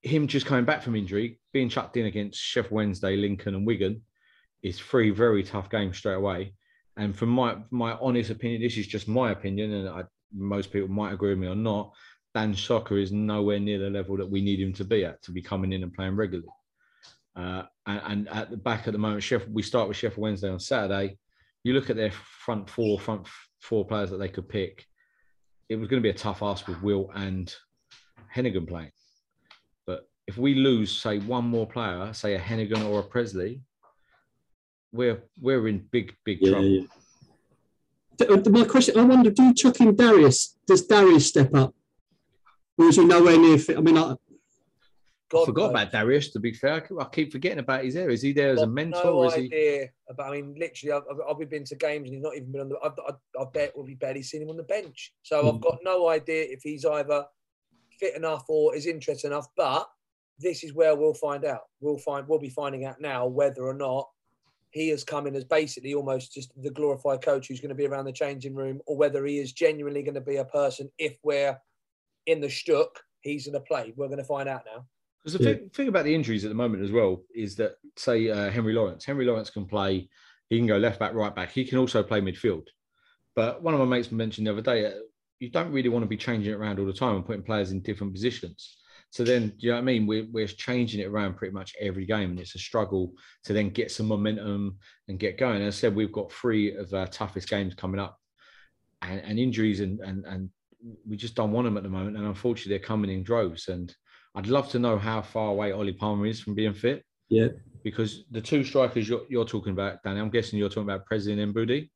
[0.02, 4.02] him just coming back from injury, being chucked in against Sheffield Wednesday, Lincoln, and Wigan
[4.64, 6.54] is three very tough games straight away.
[6.96, 10.90] And from my my honest opinion, this is just my opinion, and I, most people
[10.90, 11.92] might agree with me or not.
[12.34, 15.32] Dan Soccer is nowhere near the level that we need him to be at to
[15.32, 16.50] be coming in and playing regularly.
[17.38, 20.50] Uh, and, and, at the back at the moment, Sheffield, we start with Sheffield Wednesday
[20.50, 21.18] on Saturday.
[21.64, 23.28] You look at their front four, front
[23.62, 24.86] four players that they could pick.
[25.70, 27.54] It was going to be a tough ask with Will and
[28.36, 28.92] Heneghan playing.
[29.86, 33.62] But if we lose, say, one more player, say a Heneghan or a Pressley,
[34.92, 36.88] we're we're in big big yeah, trouble.
[38.20, 38.50] Yeah.
[38.50, 40.58] My question, I wonder, do you chuck in Darius?
[40.66, 41.76] Does Darius step up,
[42.78, 43.78] or is he nowhere near fit?
[43.78, 44.16] I mean, I,
[45.30, 46.30] God, I forgot about Darius.
[46.30, 48.10] To be fair, I keep forgetting about his there.
[48.10, 49.04] Is he there as a mentor?
[49.04, 49.82] No is idea.
[49.82, 49.88] He...
[50.10, 52.70] About, I mean, literally, I've, I've, been to games and he's not even been on
[52.70, 52.78] the.
[52.84, 55.14] I've, I, I bet we'll be barely seen him on the bench.
[55.24, 55.54] So mm.
[55.54, 57.26] I've got no idea if he's either
[58.00, 59.48] fit enough or is interested enough.
[59.58, 59.90] But
[60.40, 61.64] this is where we'll find out.
[61.82, 64.08] We'll find we'll be finding out now whether or not
[64.72, 67.88] he has come in as basically almost just the glorified coach who's going to be
[67.88, 70.90] around the changing room, or whether he is genuinely going to be a person.
[70.98, 71.58] If we're
[72.28, 72.88] in the shtuck,
[73.22, 73.94] he's going to play.
[73.96, 74.86] We're going to find out now.
[75.28, 75.56] Because the yeah.
[75.56, 78.72] thing, thing, about the injuries at the moment as well is that, say, uh, Henry
[78.72, 79.04] Lawrence.
[79.04, 80.08] Henry Lawrence can play.
[80.50, 81.52] He can go left back, right back.
[81.52, 82.68] He can also play midfield.
[83.36, 84.92] But one of my mates mentioned the other day, uh,
[85.42, 87.72] you don't really want to be changing it around all the time and putting players
[87.72, 88.78] in different positions.
[89.10, 90.08] So then, you know what I mean?
[90.08, 93.12] We're, we're changing it around pretty much every game, and it's a struggle
[93.44, 94.78] to then get some momentum
[95.10, 95.62] and get going.
[95.62, 98.18] As I said, we've got three of our toughest games coming up,
[99.02, 100.50] and, and injuries, and, and and
[101.06, 102.16] we just don't want them at the moment.
[102.16, 103.68] And unfortunately, they're coming in droves.
[103.68, 103.94] And
[104.38, 107.04] I'd love to know how far away Ollie Palmer is from being fit.
[107.30, 107.48] Yeah.
[107.84, 111.54] Because the two strikers you're, you're talking about, Danny, I'm guessing you're talking about President
[111.54, 111.90] Mbudi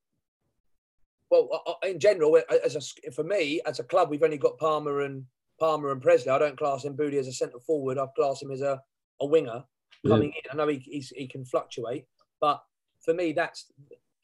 [1.31, 4.59] well, uh, uh, in general, as a, for me, as a club, we've only got
[4.59, 5.23] Palmer and
[5.59, 6.29] Palmer and Pressley.
[6.29, 7.97] I don't class Mbudi as a centre forward.
[7.97, 8.79] I class him as a,
[9.21, 9.63] a winger
[10.05, 10.51] coming yeah.
[10.53, 10.59] in.
[10.59, 12.05] I know he, he can fluctuate,
[12.41, 12.61] but
[13.03, 13.71] for me, that's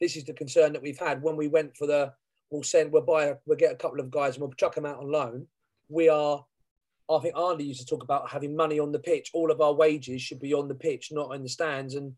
[0.00, 2.12] this is the concern that we've had when we went for the.
[2.50, 2.92] We'll send.
[2.92, 3.24] We'll buy.
[3.24, 5.46] A, we'll get a couple of guys and we'll chuck them out on loan.
[5.88, 6.44] We are.
[7.10, 9.30] I think Andy used to talk about having money on the pitch.
[9.32, 11.94] All of our wages should be on the pitch, not in the stands.
[11.94, 12.12] And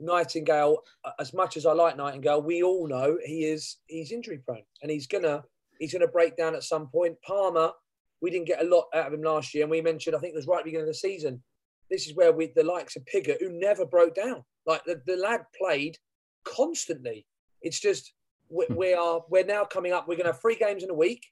[0.00, 0.78] Nightingale,
[1.18, 4.90] as much as I like Nightingale, we all know he is he's injury prone and
[4.90, 5.44] he's gonna
[5.78, 7.20] he's gonna break down at some point.
[7.22, 7.72] Palmer,
[8.20, 10.32] we didn't get a lot out of him last year, and we mentioned I think
[10.32, 11.42] it was right at the beginning of the season.
[11.90, 14.44] This is where we the likes of Pigott, who never broke down.
[14.66, 15.98] Like the, the lad played
[16.44, 17.26] constantly.
[17.60, 18.14] It's just
[18.48, 18.74] we, hmm.
[18.74, 20.08] we are we're now coming up.
[20.08, 21.26] We're gonna have three games in a week,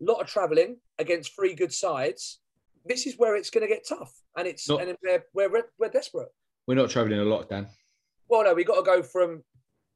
[0.00, 2.40] a lot of travelling against three good sides.
[2.84, 5.88] This is where it's going to get tough, and it's Not, and we're, we're we're
[5.88, 6.28] desperate.
[6.66, 7.68] We're not travelling a lot, Dan.
[8.28, 9.42] Well, no, we've got to go from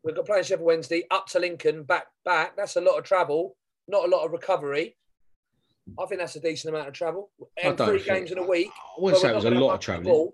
[0.04, 2.56] we've got playing Sheffield Wednesday up to Lincoln, back back.
[2.56, 3.56] That's a lot of travel,
[3.88, 4.96] not a lot of recovery.
[5.98, 7.30] I think that's a decent amount of travel.
[7.62, 8.70] And three games in a week.
[8.98, 10.30] I wouldn't say it was a lot of travelling.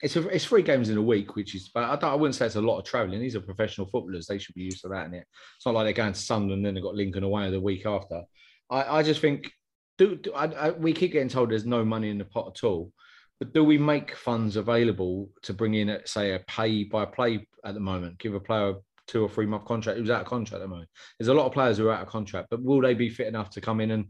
[0.00, 2.34] It's a, it's three games in a week, which is, but I, don't, I wouldn't
[2.34, 3.20] say it's a lot of travelling.
[3.20, 5.06] These are professional footballers; they should be used to that.
[5.06, 7.50] And it, it's not like they're going to Sunderland and then they've got Lincoln away
[7.50, 8.22] the week after.
[8.70, 9.50] I, I just think,
[9.98, 12.64] do, do I, I, we keep getting told there's no money in the pot at
[12.64, 12.92] all.
[13.38, 17.74] But do we make funds available to bring in, say, a pay by play at
[17.74, 18.18] the moment?
[18.18, 18.74] Give a player a
[19.06, 20.88] two or three month contract who's out of contract at the moment.
[21.18, 23.26] There's a lot of players who are out of contract, but will they be fit
[23.26, 24.06] enough to come in and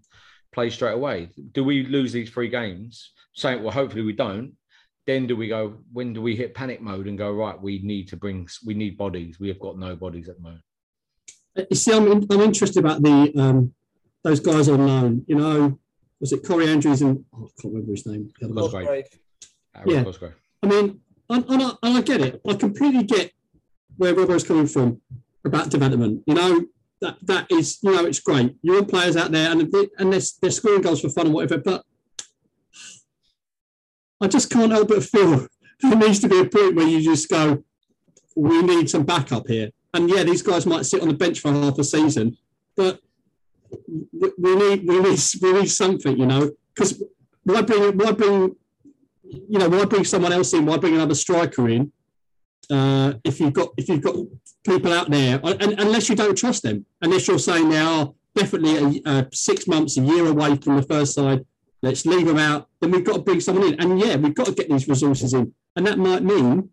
[0.52, 1.30] play straight away?
[1.52, 3.12] Do we lose these three games?
[3.34, 4.52] Saying, well, hopefully we don't.
[5.06, 5.78] Then do we go?
[5.92, 7.60] When do we hit panic mode and go right?
[7.60, 8.48] We need to bring.
[8.64, 9.40] We need bodies.
[9.40, 10.62] We have got no bodies at the moment.
[11.70, 13.74] You see, I'm, I'm interested about the um,
[14.24, 15.24] those guys on loan.
[15.26, 15.78] You know,
[16.20, 18.30] was it Corey Andrews and oh, I can't remember his name.
[18.40, 18.54] the other.
[18.54, 18.86] Cosgrave.
[18.86, 19.04] Cosgrave.
[19.74, 20.04] Ah, yeah.
[20.04, 20.34] Cosgrave.
[20.62, 22.40] I mean, and, and, I, and I get it.
[22.46, 23.32] I completely get
[23.96, 25.00] where Robbo's coming from
[25.44, 26.22] about development.
[26.26, 26.64] You know,
[27.00, 28.56] that that is, you know, it's great.
[28.62, 31.34] You want players out there and they, and they're, they're scoring goals for fun and
[31.34, 31.84] whatever, but
[34.20, 35.48] I just can't help but feel
[35.80, 37.64] there needs to be a point where you just go,
[38.36, 39.70] we need some backup here.
[39.92, 42.38] And yeah, these guys might sit on the bench for half a season,
[42.76, 43.00] but
[44.38, 47.02] we need we need we need something, you know, because
[47.44, 48.56] why bring why bring
[49.24, 50.66] you know why bring someone else in?
[50.66, 51.92] Why bring another striker in?
[52.70, 54.16] Uh, if you've got if you've got
[54.64, 59.02] people out there, and, unless you don't trust them, unless you're saying they are definitely
[59.04, 61.44] a, uh, six months, a year away from the first side,
[61.82, 62.68] let's leave them out.
[62.80, 65.34] Then we've got to bring someone in, and yeah, we've got to get these resources
[65.34, 66.70] in, and that might mean,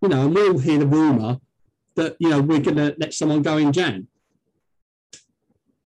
[0.00, 1.38] you know, and we'll hear the rumor
[1.96, 4.08] that you know we're going to let someone go in Jan,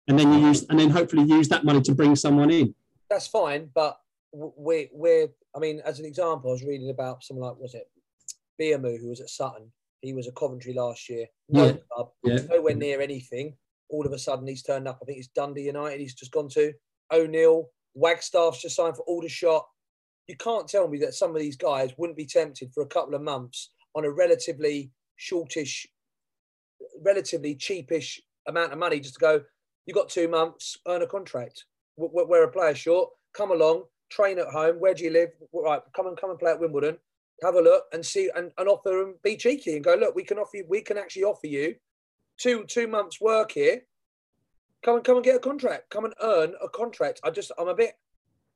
[0.09, 2.73] and then you use and then hopefully use that money to bring someone in.
[3.09, 3.97] That's fine, but
[4.33, 5.29] we're we're.
[5.55, 7.89] I mean, as an example, I was reading about someone like was it
[8.59, 9.71] Biamou who was at Sutton.
[10.01, 11.27] He was at Coventry last year.
[11.49, 11.73] No Yeah.
[11.91, 12.35] club, Yeah.
[12.49, 13.55] nowhere near anything.
[13.89, 14.99] All of a sudden, he's turned up.
[15.01, 15.99] I think it's Dundee United.
[15.99, 16.73] He's just gone to
[17.11, 17.69] O'Neill.
[17.95, 19.67] Wagstaff's just signed for Aldershot.
[20.27, 23.15] You can't tell me that some of these guys wouldn't be tempted for a couple
[23.15, 25.87] of months on a relatively shortish,
[27.01, 29.41] relatively cheapish amount of money just to go.
[29.89, 31.65] You got two months, earn a contract.
[31.97, 33.09] W- w- We're a player short.
[33.33, 34.75] Come along, train at home.
[34.75, 35.29] Where do you live?
[35.51, 36.97] Right, come and come and play at Wimbledon.
[37.41, 39.95] Have a look and see and, and offer and be cheeky and go.
[39.95, 40.65] Look, we can offer you.
[40.69, 41.73] We can actually offer you
[42.39, 43.81] two two months work here.
[44.85, 45.89] Come and come and get a contract.
[45.89, 47.19] Come and earn a contract.
[47.23, 47.93] I just I'm a bit.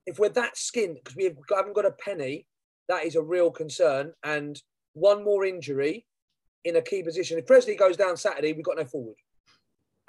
[0.06, 2.46] If we're that skint because we haven't got a penny,
[2.90, 4.14] that is a real concern.
[4.24, 4.62] And
[4.94, 6.06] one more injury
[6.64, 7.40] in a key position.
[7.40, 9.16] If Pressley goes down Saturday, we've got no forward.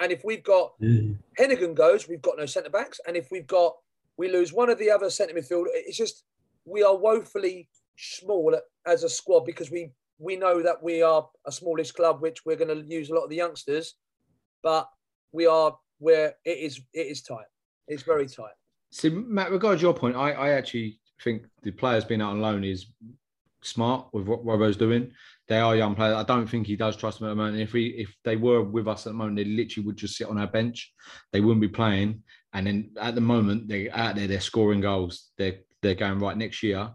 [0.00, 1.16] And if we've got mm.
[1.38, 3.00] Heneghan goes, we've got no centre backs.
[3.06, 3.74] And if we've got,
[4.16, 6.24] we lose one of the other centre midfield, it's just,
[6.64, 11.52] we are woefully small as a squad because we, we know that we are a
[11.52, 13.94] smallish club, which we're going to use a lot of the youngsters,
[14.62, 14.88] but
[15.32, 17.46] we are where it is, it is tight.
[17.86, 18.54] It's very tight.
[18.90, 22.64] See, Matt, regards your point, I, I actually think the players being out on loan
[22.64, 22.86] is
[23.64, 25.12] smart with what Robbo's doing.
[25.48, 26.16] They are young players.
[26.16, 27.60] I don't think he does trust them at the moment.
[27.60, 30.28] If we if they were with us at the moment, they literally would just sit
[30.28, 30.92] on our bench.
[31.32, 32.22] They wouldn't be playing.
[32.52, 35.30] And then at the moment, they're out there, they're scoring goals.
[35.36, 36.90] They're they're going right next year.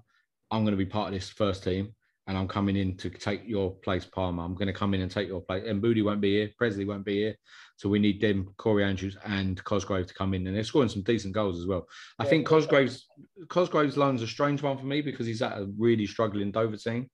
[0.52, 1.94] I'm going to be part of this first team,
[2.30, 4.44] and I'm coming in to take your place, Palmer.
[4.44, 5.64] I'm going to come in and take your place.
[5.66, 6.52] And Booty won't be here.
[6.60, 7.36] Pressley won't be here.
[7.78, 11.02] So we need them, Corey Andrews and Cosgrave to come in, and they're scoring some
[11.02, 11.88] decent goals as well.
[12.20, 13.08] I think Cosgrave's
[13.48, 17.10] Cosgrave's loan's a strange one for me because he's at a really struggling Dover team,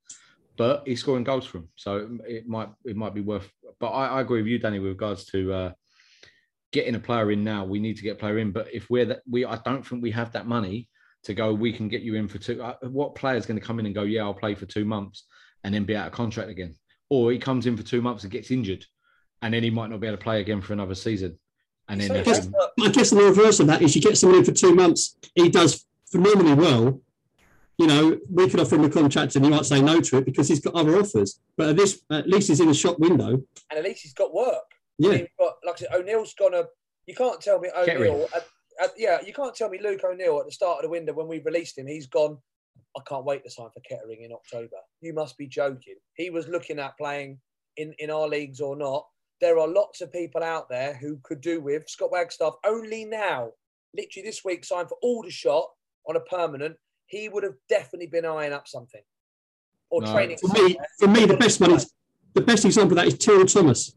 [0.57, 3.49] but he's scoring goals for him, so it, it might it might be worth.
[3.79, 5.71] But I, I agree with you, Danny, with regards to uh,
[6.73, 7.63] getting a player in now.
[7.63, 10.01] We need to get a player in, but if we're that we, I don't think
[10.03, 10.89] we have that money
[11.25, 11.53] to go.
[11.53, 12.61] We can get you in for two.
[12.61, 14.03] Uh, what player is going to come in and go?
[14.03, 15.25] Yeah, I'll play for two months
[15.63, 16.75] and then be out of contract again,
[17.09, 18.85] or he comes in for two months and gets injured,
[19.41, 21.37] and then he might not be able to play again for another season.
[21.87, 22.55] And then So that's just- him.
[22.81, 25.49] I guess the reverse of that is you get someone in for two months, he
[25.49, 27.01] does phenomenally well.
[27.77, 30.25] You know, we could offer him a contract and he might say no to it
[30.25, 31.41] because he's got other offers.
[31.57, 33.31] But at this, at least he's in a shop window.
[33.69, 34.53] And at least he's got work.
[34.53, 36.63] I Yeah, mean, but like I said, O'Neill's gonna.
[37.05, 38.27] You can't tell me O'Neill.
[38.33, 38.45] At,
[38.81, 41.27] at, yeah, you can't tell me Luke O'Neill at the start of the window when
[41.27, 41.87] we released him.
[41.87, 42.37] He's gone.
[42.97, 44.77] I can't wait to sign for Kettering in October.
[45.01, 45.95] You must be joking.
[46.15, 47.39] He was looking at playing
[47.77, 49.05] in in our leagues or not.
[49.41, 52.53] There are lots of people out there who could do with Scott Wagstaff.
[52.65, 53.51] Only now,
[53.95, 55.65] literally this week, signed for Aldershot
[56.07, 56.77] on a permanent.
[57.07, 59.01] He would have definitely been eyeing up something
[59.89, 60.11] or No.
[60.13, 60.37] training.
[60.37, 61.91] for me, for me, the best one is
[62.33, 63.95] the best example of that is Terell Thomas.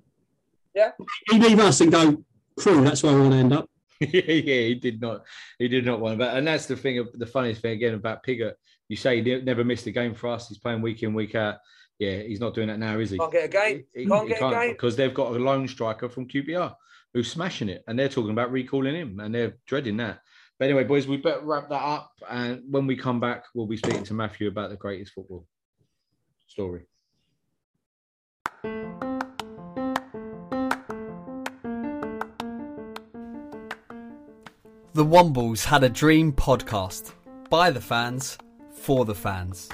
[0.74, 0.92] Yeah.
[1.30, 2.24] He leave us and go
[2.58, 2.84] Crewe.
[2.84, 3.68] That's where I want to end up.
[4.12, 5.24] yeah, he did not.
[5.58, 7.06] He did not want that, and that's the thing.
[7.14, 8.54] The funniest thing again about Pigott.
[8.88, 10.48] You say he never missed a game for us.
[10.48, 11.56] He's playing week in, week out.
[11.98, 13.18] Yeah, he's not doing that now, is he?
[13.18, 13.84] Can't get a game.
[13.94, 14.72] He, Can't he get a game.
[14.72, 16.74] because they've got a lone striker from QPR
[17.12, 20.20] who's smashing it, and they're talking about recalling him, and they're dreading that.
[20.58, 23.76] But anyway, boys, we better wrap that up, and when we come back, we'll be
[23.76, 25.46] speaking to Matthew about the greatest football
[26.46, 26.86] story.
[34.98, 37.12] The Wombles had a dream podcast
[37.48, 38.36] by the fans
[38.72, 39.68] for the fans.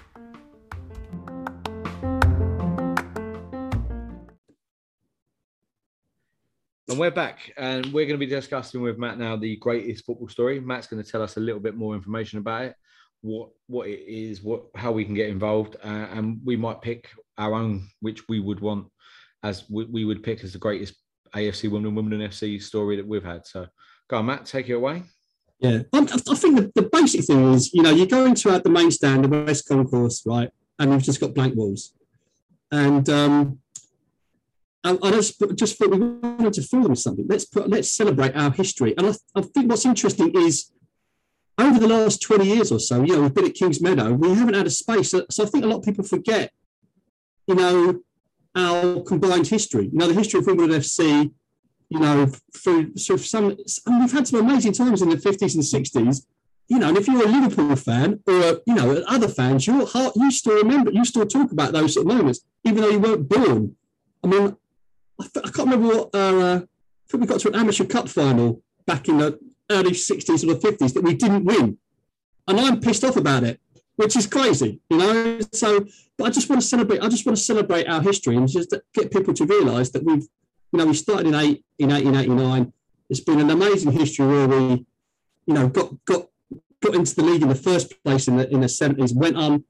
[6.90, 10.28] And we're back, and we're going to be discussing with Matt now the greatest football
[10.28, 10.60] story.
[10.60, 12.74] Matt's going to tell us a little bit more information about it,
[13.22, 17.08] what what it is, what how we can get involved, uh, and we might pick
[17.38, 18.88] our own, which we would want
[19.42, 20.96] as we, we would pick as the greatest
[21.34, 23.46] AFC Women, and Women and FC story that we've had.
[23.46, 23.66] So,
[24.08, 25.02] go on, Matt, take it away.
[25.64, 28.58] Yeah, I, I think the, the basic thing is, you know, you go into uh,
[28.58, 31.94] the main stand, the West Concourse, right, and you've just got blank walls,
[32.70, 33.60] and um,
[34.84, 37.24] I, I just just thought we wanted to fill them with something.
[37.26, 40.70] Let's put let's celebrate our history, and I, I think what's interesting is
[41.56, 44.52] over the last twenty years or so, you know, we've been at Kingsmeadow, we haven't
[44.52, 46.52] had a space, so, so I think a lot of people forget,
[47.46, 48.00] you know,
[48.54, 49.84] our combined history.
[49.84, 51.32] You know, the history of Wimbledon FC
[51.88, 56.26] you know, through some, and we've had some amazing times in the 50s and 60s.
[56.68, 60.16] You know, and if you're a Liverpool fan or you know other fans, your heart
[60.16, 63.28] you still remember, you still talk about those sort of moments, even though you weren't
[63.28, 63.76] born.
[64.22, 64.56] I mean,
[65.20, 66.14] I, I can't remember what.
[66.14, 69.38] Uh, I think we got to an amateur cup final back in the
[69.70, 71.76] early 60s or the 50s that we didn't win,
[72.48, 73.60] and I'm pissed off about it,
[73.96, 75.40] which is crazy, you know.
[75.52, 75.84] So,
[76.16, 77.02] but I just want to celebrate.
[77.02, 80.26] I just want to celebrate our history and just get people to realise that we've
[80.74, 82.72] you know, we started in eight in 1889.
[83.08, 84.84] It's been an amazing history where we,
[85.46, 86.26] you know, got got
[86.82, 89.62] got into the league in the first place in the in the 70s, went on,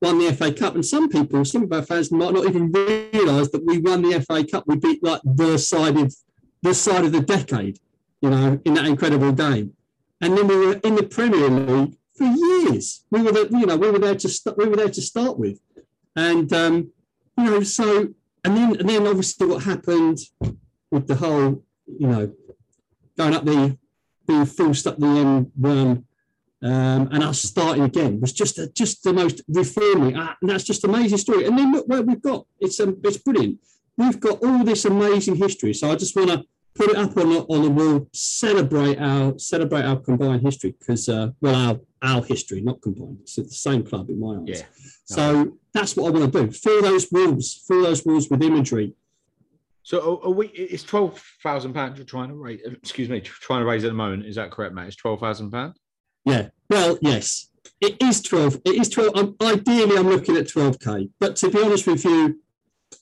[0.00, 0.76] won the FA Cup.
[0.76, 4.20] And some people, some of our fans might not even realise that we won the
[4.20, 4.62] FA Cup.
[4.68, 6.14] We beat like the side of
[6.62, 7.80] the side of the decade,
[8.20, 9.72] you know, in that incredible game.
[10.20, 13.04] And then we were in the Premier League for years.
[13.10, 14.56] We were, the, you know, we were there to start.
[14.56, 15.58] We were there to start with,
[16.14, 16.92] and um,
[17.36, 18.14] you know, so
[18.46, 20.18] and then and then obviously what happened
[20.90, 22.32] with the whole, you know,
[23.18, 23.76] going up the
[24.26, 26.04] being forced up the M1
[26.62, 30.64] um, and us starting again was just a, just the most reforming, uh, and that's
[30.64, 31.44] just an amazing story.
[31.46, 32.46] And then look where we've got.
[32.60, 33.58] It's um, it's brilliant.
[33.98, 35.74] We've got all this amazing history.
[35.74, 39.84] So I just want to put it up on on the wall, celebrate our celebrate
[39.84, 43.18] our combined history because uh, well our our history, not combined.
[43.22, 44.60] It's the same club in my eyes.
[44.60, 44.62] Yeah.
[45.04, 46.52] So that's what I want to do.
[46.52, 48.94] Fill those walls, fill those walls with imagery.
[49.82, 50.48] So are we?
[50.48, 51.98] It's twelve thousand pounds.
[51.98, 52.60] You're trying to raise.
[52.64, 54.26] Excuse me, trying to raise at the moment.
[54.26, 54.88] Is that correct, Matt?
[54.88, 55.78] It's twelve thousand pounds.
[56.24, 56.48] Yeah.
[56.68, 58.60] Well, yes, it is twelve.
[58.64, 59.16] It is twelve.
[59.16, 61.08] Um, ideally, I'm looking at twelve k.
[61.20, 62.40] But to be honest with you,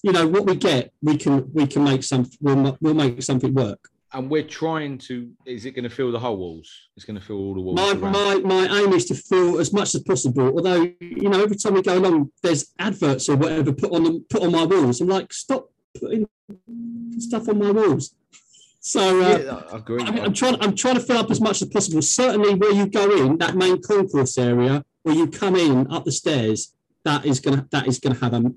[0.02, 2.28] you know what we get, we can we can make some.
[2.40, 3.80] We'll, we'll make something work
[4.14, 5.30] and we're trying to.
[5.44, 6.88] Is it going to fill the whole walls?
[6.96, 7.76] It's going to fill all the walls.
[7.76, 10.46] My my, my aim is to fill as much as possible.
[10.56, 14.24] Although you know, every time we go along, there's adverts or whatever put on them,
[14.30, 15.00] put on my walls.
[15.00, 16.26] I'm like, stop putting
[17.18, 18.14] stuff on my walls.
[18.80, 20.02] So uh, yeah, I agree.
[20.02, 20.60] I am trying.
[20.60, 22.02] I'm trying to fill up as much as possible.
[22.02, 26.12] Certainly, where you go in that main concourse area, where you come in up the
[26.12, 26.74] stairs,
[27.04, 28.52] that is gonna that is gonna have a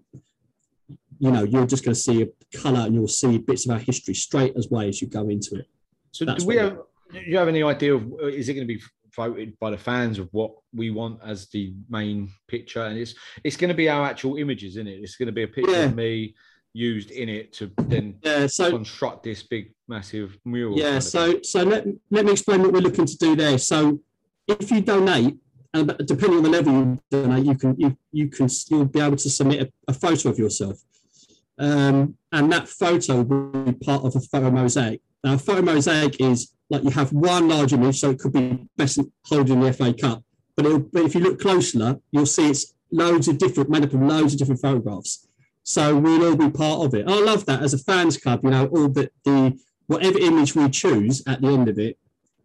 [1.20, 3.80] you know, you're just going to see a colour and you'll see bits of our
[3.80, 5.68] history straight as way as you go into it.
[6.12, 6.78] So, That's do we have?
[7.12, 8.82] Do you have any idea of uh, is it going to be
[9.16, 12.84] voted by the fans of what we want as the main picture?
[12.84, 15.00] And it's it's going to be our actual images, isn't it?
[15.02, 15.86] It's going to be a picture yeah.
[15.86, 16.36] of me
[16.74, 20.78] used in it to then yeah, so, construct this big massive mural.
[20.78, 21.00] Yeah.
[21.00, 23.58] So so let, let me explain what we're looking to do there.
[23.58, 24.00] So
[24.48, 25.38] if you donate,
[25.74, 29.18] and depending on the level you donate, you can you you can you'll be able
[29.18, 30.78] to submit a, a photo of yourself.
[31.60, 35.02] Um, and that photo will be part of a photo mosaic.
[35.24, 38.68] Now, a photo mosaic is like you have one large image, so it could be
[38.78, 40.24] Beasant holding the FA Cup.
[40.56, 44.02] But, but if you look closer, you'll see it's loads of different, made up of
[44.02, 45.28] loads of different photographs.
[45.64, 47.02] So we'll all be part of it.
[47.02, 48.42] And I love that as a fans club.
[48.44, 51.98] You know, all the, the whatever image we choose at the end of it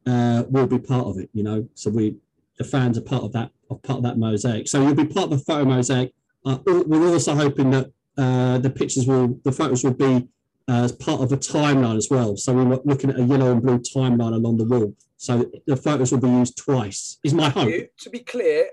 [0.07, 1.31] uh, will be part of it.
[1.33, 2.17] You know, so we
[2.59, 4.69] the fans are part of that part of that mosaic.
[4.69, 6.13] So you'll be part of the photo mosaic.
[6.45, 10.29] Uh, we're also hoping that uh, the pictures will, the photos will be
[10.69, 12.37] uh, as part of a timeline as well.
[12.37, 14.95] So we're looking at a yellow and blue timeline along the wall.
[15.17, 17.19] So the photos will be used twice.
[17.25, 17.73] Is my hope.
[17.99, 18.69] to be clear,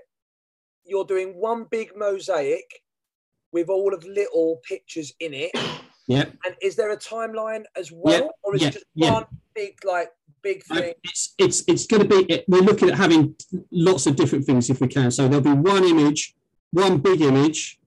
[0.84, 2.82] you're doing one big mosaic
[3.52, 5.52] with all of little pictures in it.
[6.06, 6.24] Yeah.
[6.44, 8.28] And is there a timeline as well, yeah.
[8.42, 8.68] or is yeah.
[8.68, 9.12] it just yeah.
[9.12, 10.10] one big like
[10.42, 10.94] big thing?
[11.04, 12.42] It's it's it's going to be.
[12.48, 13.36] We're looking at having
[13.70, 15.12] lots of different things if we can.
[15.12, 16.34] So there'll be one image,
[16.72, 17.78] one big image,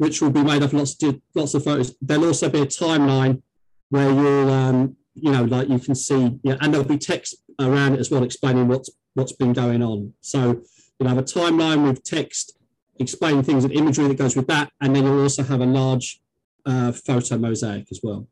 [0.00, 1.94] which will be made of lots of lots of photos.
[2.00, 3.42] There'll also be a timeline
[3.90, 7.92] where you'll, um, you know, like you can see, yeah, and there'll be text around
[7.94, 10.14] it as well, explaining what's what's been going on.
[10.22, 10.62] So
[10.98, 12.56] you'll have a timeline with text
[12.98, 16.22] explaining things and imagery that goes with that, and then you'll also have a large
[16.64, 18.26] uh, photo mosaic as well.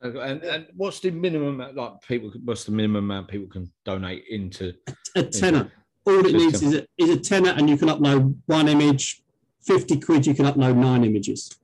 [0.00, 2.30] And, and what's the minimum like people?
[2.44, 4.74] What's the minimum amount people can donate into?
[4.86, 5.72] A, a tenner.
[6.06, 9.24] All it needs is a, is a tenner, and you can upload one image
[9.68, 11.54] 50 quid, you can upload nine images.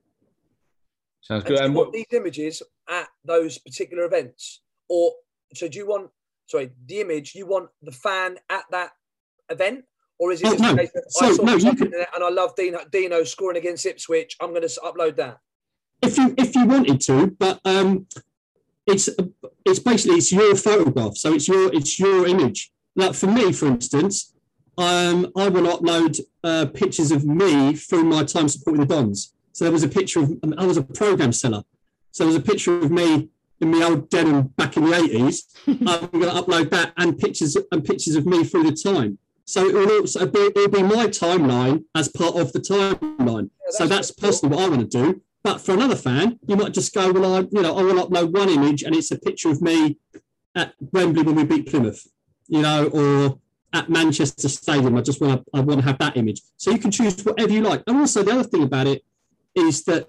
[1.22, 1.56] Sounds good.
[1.56, 4.60] And, and what these images at those particular events?
[4.90, 5.14] Or
[5.54, 6.10] so do you want,
[6.46, 8.90] sorry, the image, you want the fan at that
[9.48, 9.86] event?
[10.18, 10.74] Or is it oh, just no.
[10.74, 14.36] that so, I saw no, you can, and I love Dino, Dino scoring against Ipswich,
[14.38, 15.38] I'm going to upload that?
[16.02, 18.06] If you if you wanted to, but um,
[18.86, 19.08] it's
[19.64, 22.70] it's basically it's your photograph, so it's your it's your image.
[22.94, 24.33] Like for me, for instance,
[24.78, 29.32] um, I will upload uh, pictures of me through my time supporting the Dons.
[29.52, 31.62] So there was a picture of I was a program seller,
[32.10, 35.46] so there was a picture of me in my old denim back in the eighties.
[35.66, 39.18] I'm going to upload that and pictures and pictures of me through the time.
[39.46, 43.50] So it will also be, it'll be my timeline as part of the timeline.
[43.70, 45.22] so that's personally what I want to do.
[45.42, 48.32] But for another fan, you might just go, well, I you know I will upload
[48.32, 49.98] one image and it's a picture of me
[50.54, 52.08] at Wembley when we beat Plymouth,
[52.48, 53.38] you know, or
[53.74, 54.96] at Manchester Stadium.
[54.96, 56.40] I just want to I want to have that image.
[56.56, 57.82] So you can choose whatever you like.
[57.86, 59.02] And also the other thing about it
[59.54, 60.08] is that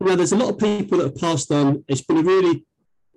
[0.00, 1.84] you know there's a lot of people that have passed on.
[1.86, 2.64] It's been a really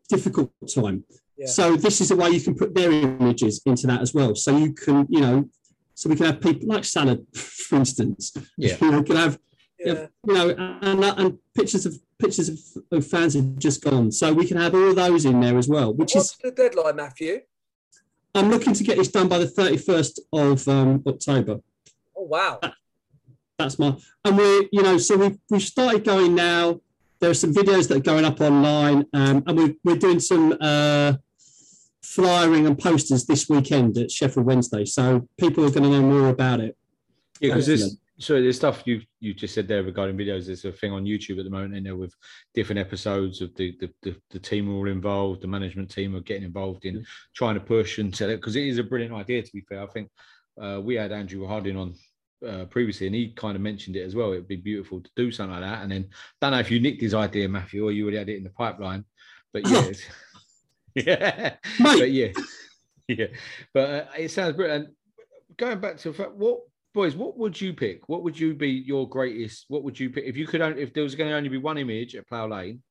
[0.10, 1.04] difficult time.
[1.38, 1.48] Yeah.
[1.48, 4.36] So this is a way you can put their images into that as well.
[4.36, 5.50] So you can, you know,
[5.94, 8.34] so we can have people like Salad, for instance.
[8.58, 8.78] Yeah.
[8.82, 9.40] You know, can have,
[9.80, 10.08] Yeah.
[10.26, 10.50] you know,
[10.82, 12.60] and, and pictures of pictures of,
[12.92, 14.12] of fans have just gone.
[14.12, 16.96] So we can have all those in there as well, which What's is the deadline,
[16.96, 17.42] Matthew?
[18.36, 21.60] I'm looking to get this done by the 31st of um, October.
[22.16, 22.60] Oh wow.
[23.58, 26.80] That's my and we you know so we've we've started going now.
[27.20, 30.56] There are some videos that are going up online, um, and we're we're doing some
[30.62, 31.14] uh,
[32.04, 34.86] flyering and posters this weekend at Sheffield Wednesday.
[34.86, 36.78] So people are going to know more about it.
[37.40, 38.00] Yeah, because this Excellent.
[38.20, 40.48] So there's stuff you you just said there regarding videos.
[40.48, 42.14] There's a thing on YouTube at the moment, in there with
[42.54, 46.22] different episodes of the the, the, the team are all involved, the management team are
[46.22, 47.06] getting involved in
[47.36, 49.42] trying to push and sell it because it is a brilliant idea.
[49.42, 50.10] To be fair, I think
[50.62, 51.94] uh, we had Andrew Harding on
[52.48, 54.32] uh, previously, and he kind of mentioned it as well.
[54.32, 55.84] It'd be beautiful to do something like that.
[55.84, 56.10] And then
[56.42, 58.50] don't know if you nicked his idea, Matthew, or you already had it in the
[58.50, 59.06] pipeline.
[59.54, 59.92] But yeah,
[60.96, 62.00] yeah, Mate.
[62.00, 62.28] but yeah,
[63.08, 63.28] yeah.
[63.74, 64.90] But uh, it sounds brilliant.
[65.56, 66.60] Going back to the fact, what
[66.98, 68.10] boys, what would you pick?
[68.10, 69.66] What would you be your greatest?
[69.68, 70.62] What would you pick if you could?
[70.62, 72.82] Only, if there was going to only be one image at Plough Lane,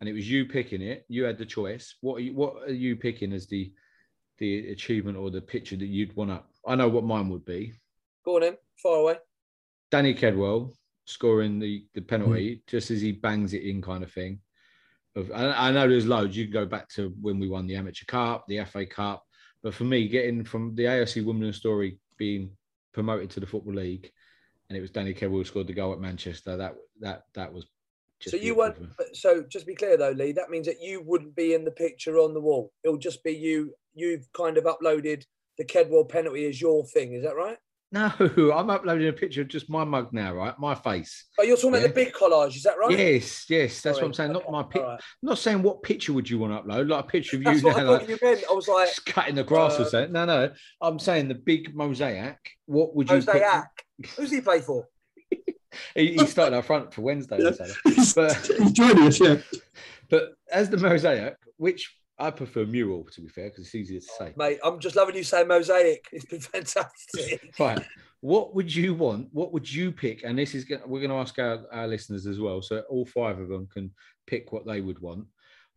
[0.00, 1.94] and it was you picking it, you had the choice.
[2.00, 3.70] What are you, what are you picking as the
[4.38, 6.48] the achievement or the picture that you'd want up?
[6.66, 7.74] I know what mine would be.
[8.24, 8.56] Go on in.
[8.82, 9.16] Far away.
[9.90, 10.72] Danny Kedwell
[11.04, 12.60] scoring the, the penalty Hmm.
[12.66, 14.40] just as he bangs it in, kind of thing.
[15.14, 16.34] Of I, I know there's loads.
[16.34, 19.22] You can go back to when we won the Amateur Cup, the FA Cup,
[19.62, 22.52] but for me, getting from the AFC Women's Story being
[22.92, 24.10] promoted to the Football League,
[24.68, 26.56] and it was Danny Kedwell who scored the goal at Manchester.
[26.56, 27.66] That that that was.
[28.20, 28.76] Just So you beautiful won't.
[28.76, 28.88] for me.
[28.98, 30.32] but- So just be clear though, Lee.
[30.32, 32.70] That means that you wouldn't be in the picture on the wall.
[32.84, 33.74] It'll just be you.
[33.94, 35.24] You've kind of uploaded
[35.56, 37.14] the Kedwell penalty as your thing.
[37.14, 37.56] Is that right?
[37.92, 38.12] No,
[38.54, 40.56] I'm uploading a picture of just my mug now, right?
[40.60, 41.24] My face.
[41.38, 41.78] Oh, you're talking Yeah.
[41.80, 42.54] about the big collage.
[42.56, 42.96] Is that right?
[42.96, 44.32] Yes, yes, that's what I'm saying.
[44.32, 44.82] Not Okay, my pic.
[44.82, 44.92] right.
[44.94, 47.46] I'm not saying what picture would you want to upload, like a picture of you
[47.50, 48.44] That's what I now, like, you meant.
[48.48, 50.12] I was like, cutting the grass or uh, something.
[50.12, 50.50] No, no.
[50.80, 52.36] I'm saying the big mosaic.
[52.66, 53.16] What would you?
[53.16, 53.42] Jose pick?
[53.42, 53.84] Ack.
[54.16, 54.86] Who's he play for?
[55.94, 57.38] He, he started up front for Wednesday.
[57.42, 57.50] Yeah.
[58.14, 59.36] But He's joining us, yeah.
[60.08, 64.06] but as the mosaic, which I prefer mural to be fair because it's easier to
[64.12, 64.32] oh, say.
[64.36, 66.06] Mate, I'm just loving you saying mosaic.
[66.12, 67.54] It's been fantastic.
[67.58, 67.84] Right.
[68.22, 69.28] What would you want?
[69.32, 70.24] What would you pick?
[70.24, 73.38] And this is we're going to ask our, our listeners as well, so all five
[73.38, 73.90] of them can
[74.26, 75.24] pick what they would want.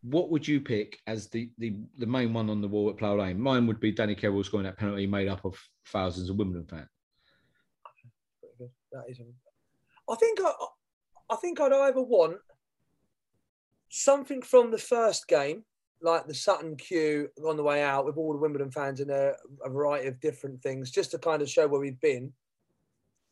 [0.01, 3.15] What would you pick as the the, the main one on the wall at Plough
[3.15, 3.39] Lane?
[3.39, 6.89] Mine would be Danny Carroll scoring that penalty made up of thousands of Wimbledon fans.
[8.91, 9.19] That is.
[10.09, 10.51] I think I,
[11.29, 12.37] I think I'd either want
[13.89, 15.63] something from the first game,
[16.03, 19.33] like the Sutton queue on the way out with all the Wimbledon fans and a,
[19.63, 22.31] a variety of different things, just to kind of show where we've been.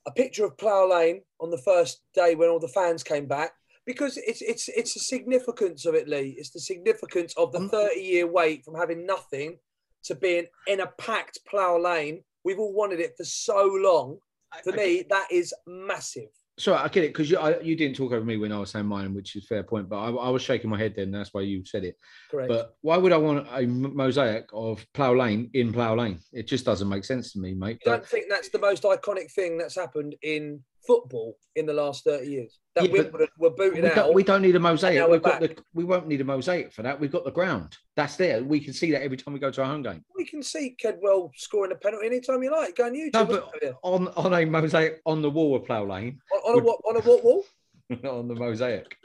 [0.07, 3.51] A picture of Plough Lane on the first day when all the fans came back,
[3.85, 6.35] because it's it's it's the significance of it, Lee.
[6.37, 7.69] It's the significance of the mm.
[7.69, 9.57] 30 year wait from having nothing
[10.03, 12.23] to being in a packed Plough Lane.
[12.43, 14.17] We've all wanted it for so long.
[14.63, 16.29] For me, that is massive.
[16.61, 18.69] Sorry, I get it because you I, you didn't talk over me when I was
[18.69, 19.89] saying mine, which is a fair point.
[19.89, 21.09] But I, I was shaking my head then.
[21.09, 21.97] That's why you said it.
[22.29, 22.49] Correct.
[22.49, 26.19] But why would I want a mosaic of Plough Lane in Plough Lane?
[26.31, 27.79] It just doesn't make sense to me, mate.
[27.83, 31.73] you But don't think that's the most iconic thing that's happened in football in the
[31.73, 32.59] last 30 years?
[32.75, 33.95] That Yeah, Wimbledon were booted we out.
[33.95, 35.01] don't, we don't need a mosaic.
[35.05, 36.99] we're We've got the, we won't need a mosaic for that.
[36.99, 37.77] We've got the ground.
[37.95, 38.43] That's there.
[38.43, 40.03] We can see that every time we go to our home game.
[40.15, 42.75] We can see Kedwell scoring a penalty anytime you like.
[42.77, 43.13] Go on YouTube.
[43.13, 43.51] No, but
[43.83, 46.79] on, on a mosaic on the wall of Plough Lane, on, on a what?
[46.87, 47.45] On a what wall?
[47.89, 48.95] not on the mosaic.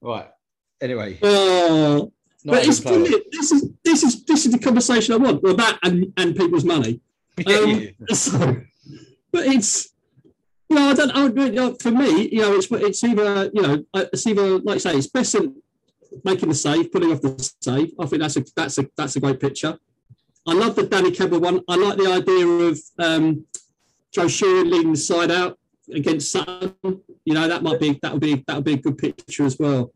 [0.00, 0.28] Right.
[0.80, 2.10] Anyway, not
[2.44, 3.00] but it's Plough Lane.
[3.02, 3.24] brilliant.
[3.32, 5.42] This is this is this is the conversation I want.
[5.42, 7.00] Well, that and, and people's money.
[7.46, 7.90] Yeah, Um, yeah.
[8.14, 8.56] so,
[9.30, 9.90] but it's
[10.68, 13.62] you know I don't I, you know, for me you know it's it's either you
[13.62, 15.56] know uh, it's either like I say it's Beasant
[16.12, 17.92] at making the save, pulling off the save.
[17.98, 19.78] I think that's a that's a that's a great picture.
[20.46, 21.60] I love the Danny Kedwell one.
[21.68, 23.46] I like the idea of um,
[24.12, 25.58] Joe Sheerin leading the side out
[25.92, 26.74] against Sutton.
[27.24, 29.58] You know that might be that would be that would be a good picture as
[29.58, 29.92] well.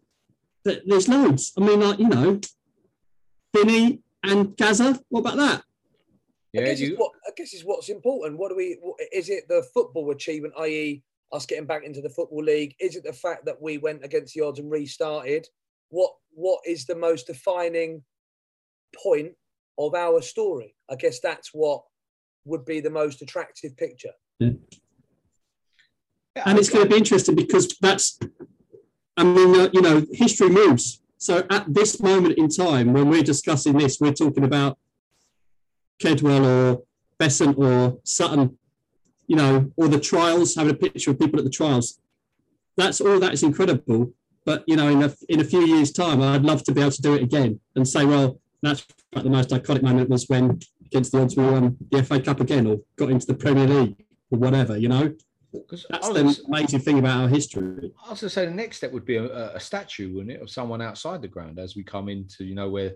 [0.65, 1.53] But there's loads.
[1.57, 2.41] I mean, like you know,
[3.55, 5.01] Vinny and Gaza.
[5.09, 5.63] What about that?
[6.53, 7.10] Yeah, you, what, I
[7.41, 8.39] guess it's what's important.
[8.39, 8.77] What do we?
[8.81, 12.75] What, is it the football achievement, i.e., us getting back into the football league?
[12.81, 15.47] Is it the fact that we went against the odds and restarted?
[15.89, 18.03] What What is the most defining
[19.03, 19.33] point
[19.79, 20.75] of our story?
[20.91, 21.83] I guess that's what
[22.45, 24.13] would be the most attractive picture.
[24.41, 24.59] and
[26.37, 28.19] it's going to be interesting because that's,
[29.17, 31.03] I mean, uh, you know, history moves.
[31.19, 34.79] So at this moment in time, when we're discussing this, we're talking about
[36.03, 36.83] Kedwell or
[37.21, 38.59] Beasant or Sutton,
[39.29, 42.01] you know, or the trials, having a picture of people at the trials.
[42.77, 44.13] That's all that is incredible.
[44.45, 46.91] But you know, in a in a few years' time, I'd love to be able
[46.93, 50.59] to do it again and say, well, that's like the most iconic moment was when
[50.87, 54.05] against the odds we won the FA Cup again or got into the Premier League
[54.31, 54.77] or whatever.
[54.79, 55.15] You know,
[55.71, 57.93] that's I the was, amazing thing about our history.
[58.07, 60.43] I was going to say the next step would be a, a statue, wouldn't it,
[60.43, 62.95] of someone outside the ground as we come into, you know, where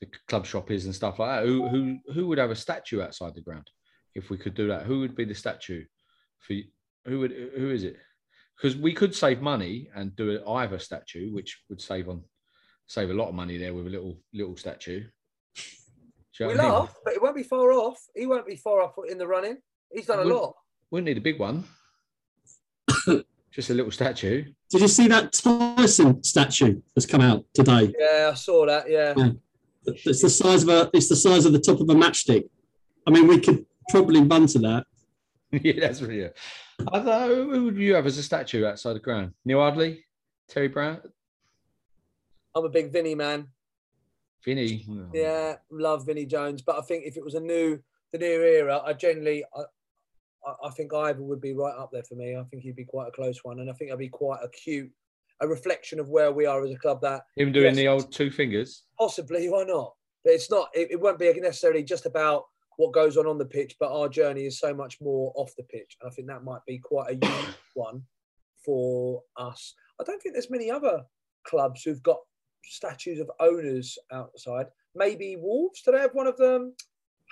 [0.00, 1.46] the club shop is and stuff like that.
[1.46, 3.68] Who who who would have a statue outside the ground
[4.14, 4.82] if we could do that?
[4.82, 5.84] Who would be the statue
[6.38, 6.54] for?
[7.06, 7.96] Who would who is it?
[8.56, 12.22] Because we could save money and do an Ivor statue, which would save on
[12.88, 15.04] save a lot of money there with a little little statue.
[16.38, 16.72] You know we what I mean?
[16.80, 17.98] laugh, but it won't be far off.
[18.14, 19.56] He won't be far off in the running.
[19.90, 20.54] He's done a Wouldn't- lot.
[20.90, 21.64] Wouldn't need a big one.
[23.52, 24.44] Just a little statue.
[24.70, 27.92] Did you see that Tyson statue that's come out today?
[27.98, 28.90] Yeah, I saw that.
[28.90, 29.14] Yeah.
[29.16, 29.30] Yeah.
[29.86, 30.90] It's the size of a.
[30.92, 32.48] It's the size of the top of a matchstick.
[33.06, 34.86] I mean, we could probably run to that.
[35.52, 36.20] yeah, that's really.
[36.20, 36.36] It.
[36.92, 39.32] I don't who would you have as a statue outside the ground?
[39.44, 40.04] Neil Ardley,
[40.48, 41.00] Terry Brown,
[42.56, 43.48] I'm a big Vinny man.
[44.42, 44.86] Vinny.
[44.90, 45.10] Oh.
[45.12, 46.62] Yeah, love Vinny Jones.
[46.62, 47.78] But I think if it was a new,
[48.12, 49.60] the new era, I generally, I,
[50.46, 52.34] I, I think Ivor would be right up there for me.
[52.34, 54.48] I think he'd be quite a close one, and I think I'd be quite a
[54.48, 54.90] cute,
[55.40, 57.00] a reflection of where we are as a club.
[57.02, 57.76] That Him doing Yes.
[57.76, 58.84] the old two fingers.
[58.98, 59.94] possibly, why not?
[60.24, 60.68] But it's not.
[60.74, 62.44] It, it won't be necessarily just about
[62.78, 65.62] what goes on on the pitch, but our journey is so much more off the
[65.64, 65.96] pitch.
[66.00, 68.02] And I think that might be quite a unique one
[68.64, 69.74] for us.
[70.00, 71.02] I don't think there's many other
[71.46, 72.18] clubs who've got
[72.64, 74.66] statues of owners outside.
[74.94, 75.82] Maybe Wolves.
[75.82, 76.74] Do they have one of them?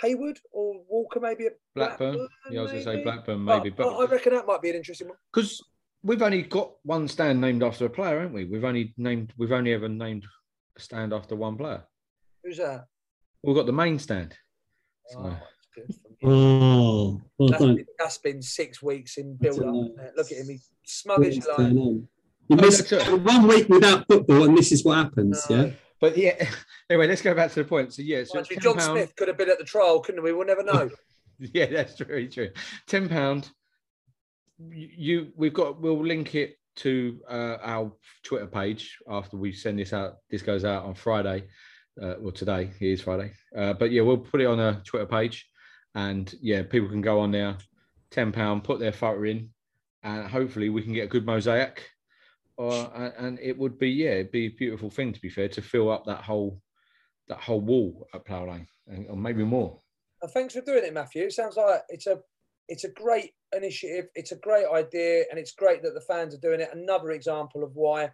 [0.00, 2.26] Hayward or Walker, maybe at Blackburn.
[2.50, 3.04] Yeah, I was going to say maybe?
[3.04, 3.74] Blackburn, But maybe.
[3.78, 5.16] I- I reckon that might be an interesting one.
[5.32, 5.62] because
[6.04, 8.44] we've only got one stand named after a player, haven't we?
[8.44, 9.32] We've only named.
[9.36, 10.24] We've only ever named
[10.76, 11.82] a stand after one player.
[12.44, 12.84] Who's that?
[13.42, 14.36] We've got the main stand.
[15.10, 15.38] Oh, so- Oh,
[15.76, 15.98] that's good.
[16.22, 19.66] Oh, well That's been, that's been six weeks in build up.
[19.66, 19.84] know.
[19.92, 20.12] isn't it?
[20.16, 21.72] Look at him, he's smug as What's you like.
[21.72, 22.08] You
[22.52, 25.44] Oh, missed that's one week without football, and this is what happens.
[25.50, 25.64] No.
[25.64, 25.70] Yeah.
[26.00, 26.48] But yeah,
[26.90, 27.92] anyway, let's go back to the point.
[27.92, 28.62] So yeah, so Mind it's you, £10.
[28.62, 30.32] John Smith could have been at the trial, couldn't we?
[30.32, 30.90] We'll never know.
[31.40, 32.50] Yeah, that's very true.
[32.86, 33.50] Ten pound.
[34.58, 35.80] You, we've got.
[35.80, 37.92] We'll link it to uh, our
[38.22, 40.16] Twitter page after we send this out.
[40.30, 41.44] This goes out on Friday.
[42.00, 43.32] Uh, well, today it is Friday.
[43.56, 45.48] Uh, but yeah, we'll put it on a Twitter page,
[45.94, 47.56] and yeah, people can go on there.
[48.10, 49.50] Ten pound, put their photo in,
[50.02, 51.88] and hopefully we can get a good mosaic.
[52.56, 55.48] Or and, and it would be yeah, it'd be a beautiful thing to be fair
[55.48, 56.60] to fill up that whole
[57.28, 59.80] that whole wall at Plough Lane, and, or maybe more.
[60.22, 61.24] And thanks for doing it, Matthew.
[61.24, 62.20] It sounds like it's a
[62.68, 64.06] it's a great initiative.
[64.14, 66.70] It's a great idea, and it's great that the fans are doing it.
[66.72, 68.10] Another example of why,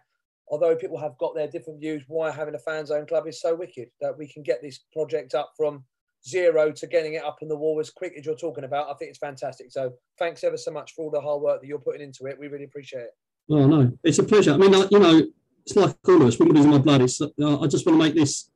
[0.49, 3.55] although people have got their different views, why having a fan zone club is so
[3.55, 5.83] wicked that we can get this project up from
[6.27, 8.89] zero to getting it up in the wall as quick as you're talking about.
[8.89, 9.71] I think it's fantastic.
[9.71, 12.37] So thanks ever so much for all the hard work that you're putting into it.
[12.39, 13.11] We really appreciate it.
[13.49, 14.53] Oh no, it's a pleasure.
[14.53, 15.21] I mean, you know,
[15.65, 16.35] it's like all of us.
[16.35, 17.01] Is in my blood.
[17.01, 17.19] It's.
[17.21, 18.49] Uh, I just want to make this.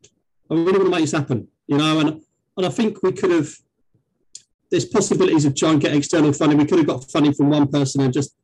[0.49, 1.47] I really want to make this happen.
[1.67, 2.21] You know, and
[2.57, 3.49] and I think we could have.
[4.71, 6.57] There's possibilities of trying to get external funding.
[6.57, 8.35] We could have got funding from one person and just.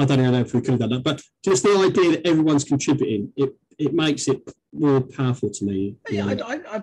[0.00, 2.26] I don't even know if we could have done that, but just the idea that
[2.26, 4.40] everyone's contributing, it it makes it
[4.72, 5.94] more powerful to me.
[6.10, 6.26] Yeah.
[6.26, 6.80] I, I, I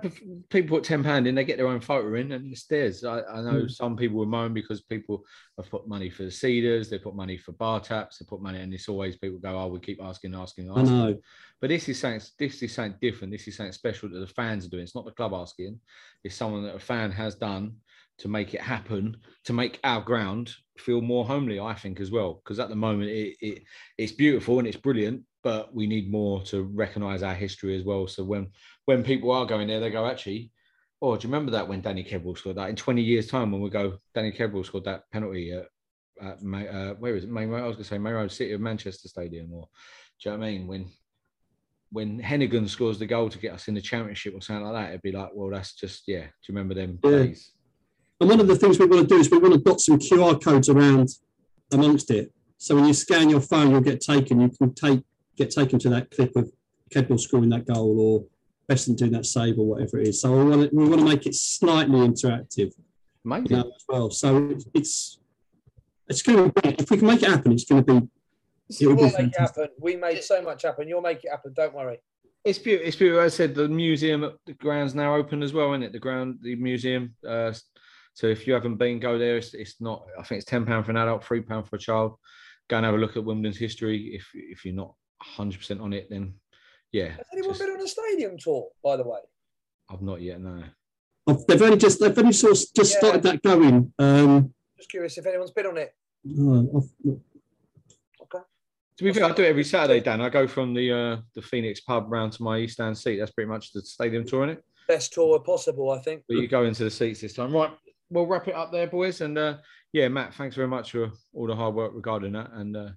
[0.50, 3.04] people put ten pound in, they get their own photo in, and it's theirs.
[3.06, 3.72] I, I know Mm.
[3.72, 5.24] some people will moan because people
[5.58, 8.60] have put money for the cedars, they put money for bar taps, they put money,
[8.60, 11.18] and it's always people go, "Oh, we keep asking, asking, I asking." know.
[11.62, 12.22] But this is something.
[12.38, 13.32] This is something different.
[13.32, 14.84] This is something special that the fans are doing.
[14.84, 15.80] It's not the club asking.
[16.24, 17.76] It's someone that a fan has done
[18.18, 21.60] to make it happen, to make our ground feel more homely.
[21.60, 23.64] I think as well, because at the moment it, it
[23.98, 28.08] it's beautiful and it's brilliant, but we need more to recognise our history as well.
[28.08, 28.52] So when
[28.86, 30.52] when people are going there, they go actually.
[31.02, 32.70] Oh, do you remember that when Danny Kedwell scored that?
[32.70, 35.66] In 20 years' time, when we go, Danny Kedwell scored that penalty at,
[36.26, 37.30] at May, uh, where is it?
[37.30, 39.68] Road, I was going to say Road City of Manchester Stadium, or
[40.22, 40.68] do you know what I mean?
[40.68, 40.90] When
[41.92, 44.90] when Heneghan scores the goal to get us in the championship or something like that,
[44.90, 46.22] it'd be like, well, that's just yeah.
[46.22, 47.12] Do you remember them Yeah.
[47.12, 47.52] days?
[48.20, 50.00] And one of the things we want to do is we want to dot some
[50.00, 51.10] QR codes around
[51.72, 52.32] amongst it.
[52.58, 54.40] So when you scan your phone, you'll get taken.
[54.42, 55.04] You can take
[55.36, 56.50] get taken to that clip of
[56.94, 58.26] Kedwell scoring that goal, or
[58.68, 60.22] Beasant doing that save or whatever it is.
[60.22, 62.74] So we want to, we want to make it slightly interactive
[63.24, 63.50] Maybe.
[63.50, 64.10] you know, as well.
[64.10, 65.20] So it's it's,
[66.08, 68.08] it's going to be if we can make it happen, it's going to be.
[68.70, 69.68] It We will will make it happen.
[69.80, 70.88] We made so much happen.
[70.88, 71.54] You'll make it happen.
[71.56, 72.00] Don't worry.
[72.44, 72.88] It's beautiful.
[72.88, 73.22] It's beautiful.
[73.24, 75.92] As I said, the museum at the ground's now open as well, isn't it?
[75.94, 77.16] The ground, the museum.
[77.28, 77.54] Uh,
[78.14, 79.38] so if you haven't been, go there.
[79.38, 80.06] It's, it's not.
[80.20, 82.16] I think it's ten pound for an adult, three pound for a child.
[82.70, 84.16] Go and have a look at Wimbledon's history.
[84.16, 86.36] If if you're not hundred percent on it, then
[86.92, 87.10] yeah.
[87.10, 89.20] Has anyone just- been on a stadium tour, by the way?
[89.90, 90.42] I've not yet.
[90.42, 90.64] No.
[91.48, 93.00] They've only just they've only sort of just Yeah.
[93.00, 93.92] started that going.
[94.00, 95.94] Um, Just curious if anyone's been on it.
[96.40, 97.20] oh, I've-
[98.98, 100.22] To be fair, I do it every Saturday, Dan.
[100.22, 103.20] I go from the uh, the Phoenix pub round to my East End seat.
[103.20, 104.64] That's pretty much the stadium tour in it.
[104.88, 106.24] Best tour possible, I think.
[106.28, 107.54] But you go into the seats this time.
[107.54, 107.72] Right.
[108.10, 109.20] We'll wrap it up there, boys.
[109.22, 109.58] And uh,
[109.92, 112.52] yeah, Matt, thanks very much for all the hard work regarding that.
[112.54, 112.90] And uh,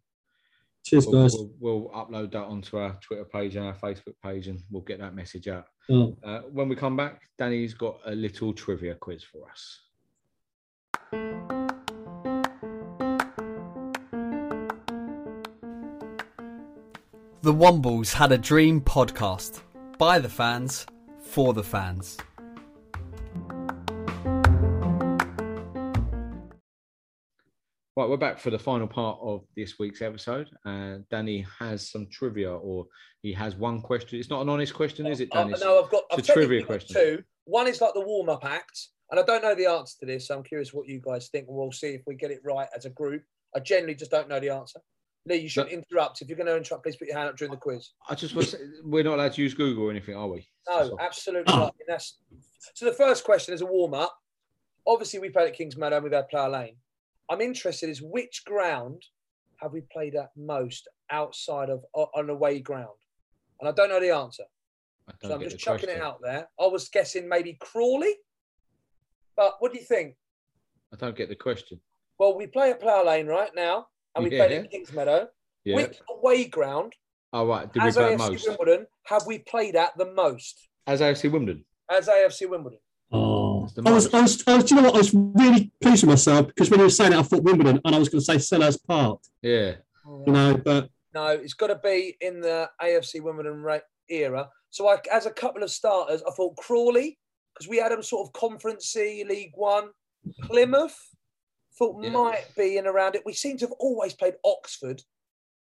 [0.85, 1.35] cheers, we'll, guys.
[1.35, 5.01] we'll, we'll upload that onto our Twitter page and our Facebook page, and we'll get
[5.01, 5.65] that message out.
[5.91, 6.17] Oh.
[6.23, 9.81] Uh, when we come back, Danny's got a little trivia quiz for us.
[17.49, 19.63] The Wombles had a dream podcast
[19.97, 20.85] by the fans
[21.19, 22.19] for the fans.
[27.97, 30.51] Right, we're back for the final part of this week's episode.
[30.67, 32.85] Uh, Danny has some trivia, or
[33.23, 34.19] he has one question.
[34.19, 35.55] It's not an honest question, is it, Oh, Danny?
[35.59, 36.95] no, I've got it's I've a trivia question.
[36.95, 37.23] Two.
[37.47, 38.79] One is like the warm up act,
[39.11, 41.49] and I don't know the answer to this, so I'm curious what you guys think,
[41.49, 43.23] and we'll see if we get it right as a group.
[43.57, 44.81] I generally just don't know the answer.
[45.29, 46.23] Lee, you shouldn't interrupt.
[46.23, 47.91] If you're going to interrupt, please put your hand up during the quiz.
[48.09, 50.47] I just say, we're not allowed to use Google or anything, are we?
[50.69, 51.75] No, absolutely not.
[51.79, 52.19] And that's
[52.75, 52.85] so.
[52.87, 54.17] The first question is a warm up.
[54.87, 56.77] Obviously, we played at Kingsmeadow and we've had Plough Lane.
[57.31, 59.03] I'm interested is which ground
[59.57, 62.89] have we played at most outside of on away ground?
[63.61, 64.45] And I don't know the answer,
[65.23, 66.49] So I'm just chucking it out there.
[66.61, 68.15] I was guessing maybe Crawley,
[69.37, 70.15] but what do you think?
[70.93, 71.81] I don't get the question.
[72.19, 74.47] Well, we play at Plough Lane right now, and we Yeah.
[74.47, 75.29] played at Kingsmeadow.
[75.65, 75.77] Yeah.
[75.77, 76.95] Which away ground,
[77.33, 77.71] Oh, right.
[77.73, 78.49] Did we as play AFC most?
[78.49, 80.67] Wimbledon, have we played at the most?
[80.87, 81.65] As AFC Wimbledon.
[81.91, 82.79] As AFC Wimbledon.
[83.13, 84.95] Oh, I was, I was, I was, do you know what?
[84.95, 87.81] I was really pleased with myself because when you were saying it, I thought Wimbledon,
[87.85, 89.21] and I was going to say Selhurst Park.
[89.43, 89.75] Yeah.
[90.27, 94.49] You know, but No, it's got to be in the AFC Wimbledon ra- era.
[94.71, 97.19] So, I, as a couple of starters, I thought Crawley
[97.55, 99.91] because we had them sort of Conference C, League One.
[100.43, 100.97] Plymouth
[101.79, 103.23] thought might be in around it.
[103.25, 105.01] We seem to have always played Oxford.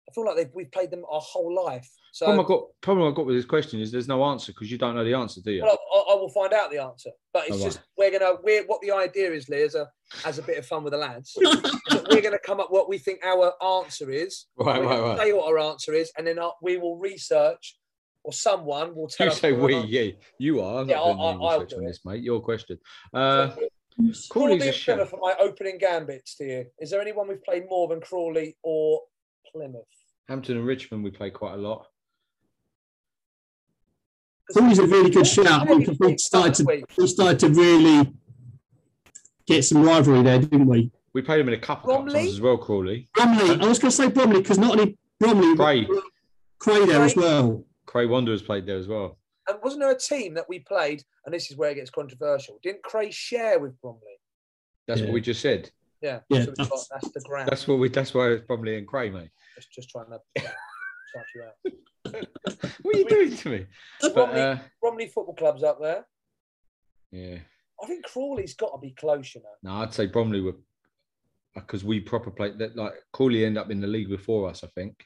[0.09, 1.89] I feel like they've, we've played them our whole life.
[2.13, 4.71] So, problem, I got, problem I got with this question is there's no answer because
[4.71, 5.63] you don't know the answer, do you?
[5.63, 7.11] well, I, I will find out the answer.
[7.33, 9.89] But it's Oh, just we're gonna we're what the idea is, Lee, as a
[10.25, 11.37] as a bit of fun with the lads.
[12.09, 14.47] we're gonna come up what we think our answer is.
[14.57, 15.19] Right, We're right, gonna right.
[15.19, 17.77] Say what our answer is, and then uh, we will research,
[18.23, 19.41] or someone will tell You us.
[19.41, 20.81] say we, yeah, you are.
[20.83, 21.87] I'm Yeah, not doing I, I, I'll research do on it.
[21.89, 22.23] this, mate.
[22.23, 22.79] Your question.
[23.13, 23.69] Uh, Crawley
[24.31, 24.95] Crawley's a and show.
[24.95, 26.67] Plymouth for my opening gambits to you.
[26.79, 29.01] Is there anyone we've played more than Crawley or
[29.53, 29.85] Plymouth?
[30.29, 31.87] Hampton and Richmond, we play quite a lot.
[34.53, 35.69] Crawley's a really good shout.
[35.69, 38.13] We started to we started to really
[39.47, 40.91] get some rivalry there, didn't we?
[41.15, 42.21] We played them in a couple of Bromley?
[42.25, 43.09] times as well, Crawley.
[43.15, 43.51] Bromley.
[43.61, 45.89] I was going to say Bromley because not only Bromley, Cray.
[46.59, 47.65] Cray there as well.
[47.87, 49.19] Cray Wanderers played there as well.
[49.49, 51.03] And wasn't there a team that we played?
[51.25, 52.59] And this is where it gets controversial.
[52.63, 54.01] Didn't Cray share with Bromley?
[54.89, 55.07] That's Yeah.
[55.07, 55.71] what we just said.
[56.03, 57.49] Yeah, Yeah, so we've got, that's the ground.
[57.51, 57.89] That's what we.
[57.89, 59.31] That's why it's Bromley and Cray, mate.
[59.57, 60.43] Just, just trying to yeah,
[61.15, 61.75] shout you out.
[62.83, 63.67] What are you doing to me?
[64.01, 66.07] But Bromley, uh, Bromley Football Club's up there.
[67.11, 67.39] yeah,
[67.83, 69.49] I think Crawley's got to be close, you know.
[69.73, 70.55] no, I'd say Bromley were
[71.55, 72.77] because we proper played that.
[72.77, 75.05] Like Crawley ended up in the league before us, I think,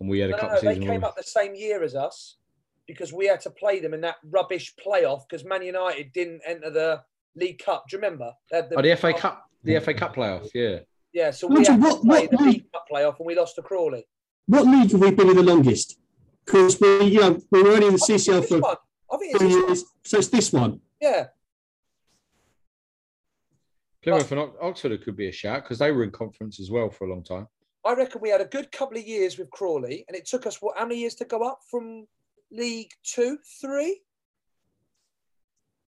[0.00, 0.86] and we had a No, no, couple no, of they seasons.
[0.88, 2.38] where came up the same year as us
[2.86, 6.70] because we had to play them in that rubbish playoff because Man United didn't enter
[6.70, 7.02] the
[7.36, 7.84] League Cup.
[7.88, 8.32] Do you remember?
[8.50, 10.48] They had Oh, the FA Cup, the FA Cup playoff.
[10.54, 10.80] Yeah,
[11.12, 13.26] Yeah, so we Roger, had to what- play what the league- League Cup playoff and
[13.26, 14.04] we lost to Crawley.
[14.46, 15.98] What league have we been in the longest?
[16.44, 18.76] Because we, you know, we were only in the CCL for one.
[19.12, 20.80] I think it's three years, so it's this one.
[21.00, 21.28] Yeah,
[24.02, 27.06] Plymouth and Oxford could be a shout because they were in conference as well for
[27.06, 27.46] a long time.
[27.84, 30.60] I reckon we had a good couple of years with Crawley, and it took us
[30.60, 30.76] what?
[30.76, 32.06] How many years to go up from
[32.52, 34.00] League Two, three?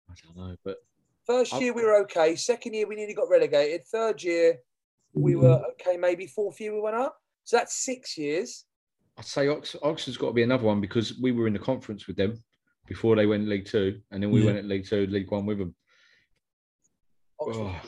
[0.09, 0.77] I don't know, but
[1.25, 2.35] First year we were okay.
[2.35, 3.85] Second year we nearly got relegated.
[3.87, 4.59] Third year
[5.13, 5.41] we hmm.
[5.41, 5.97] were okay.
[5.97, 7.17] Maybe fourth year we went up.
[7.43, 8.65] So that's six years.
[9.17, 12.05] I'd say Ox- Oxford's got to be another one because we were in the conference
[12.05, 12.43] with them
[12.87, 14.47] before they went League Two, and then we Yeah.
[14.47, 15.75] went at League Two, League One with them.
[17.39, 17.81] Oh.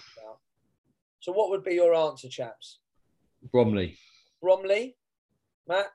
[1.19, 2.80] So what would be your answer, chaps?
[3.51, 3.97] Bromley.
[4.41, 4.97] Bromley,
[5.67, 5.88] Matt.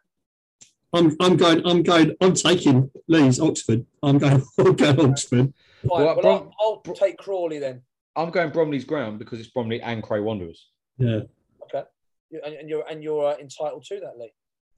[0.92, 3.86] I'm I'm going I'm going I'm taking Leeds Oxford.
[4.02, 5.52] I'm going I'm going Oxford.
[5.88, 5.90] Fine.
[5.90, 7.82] Well, Well, Brom- I'll, I'll take Crawley then.
[8.14, 10.68] I'm going Bromley's ground because it's Bromley and Cray Wanderers.
[10.98, 11.20] Yeah.
[11.64, 11.82] Okay.
[12.44, 14.32] And, and you're and you're uh, entitled to that, Lee.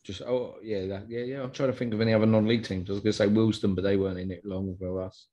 [0.04, 1.42] Just oh yeah, that, yeah, yeah.
[1.42, 2.90] I'm trying to think of any other non-league teams.
[2.90, 5.26] I was going to say Wilston, but they weren't in it long for us.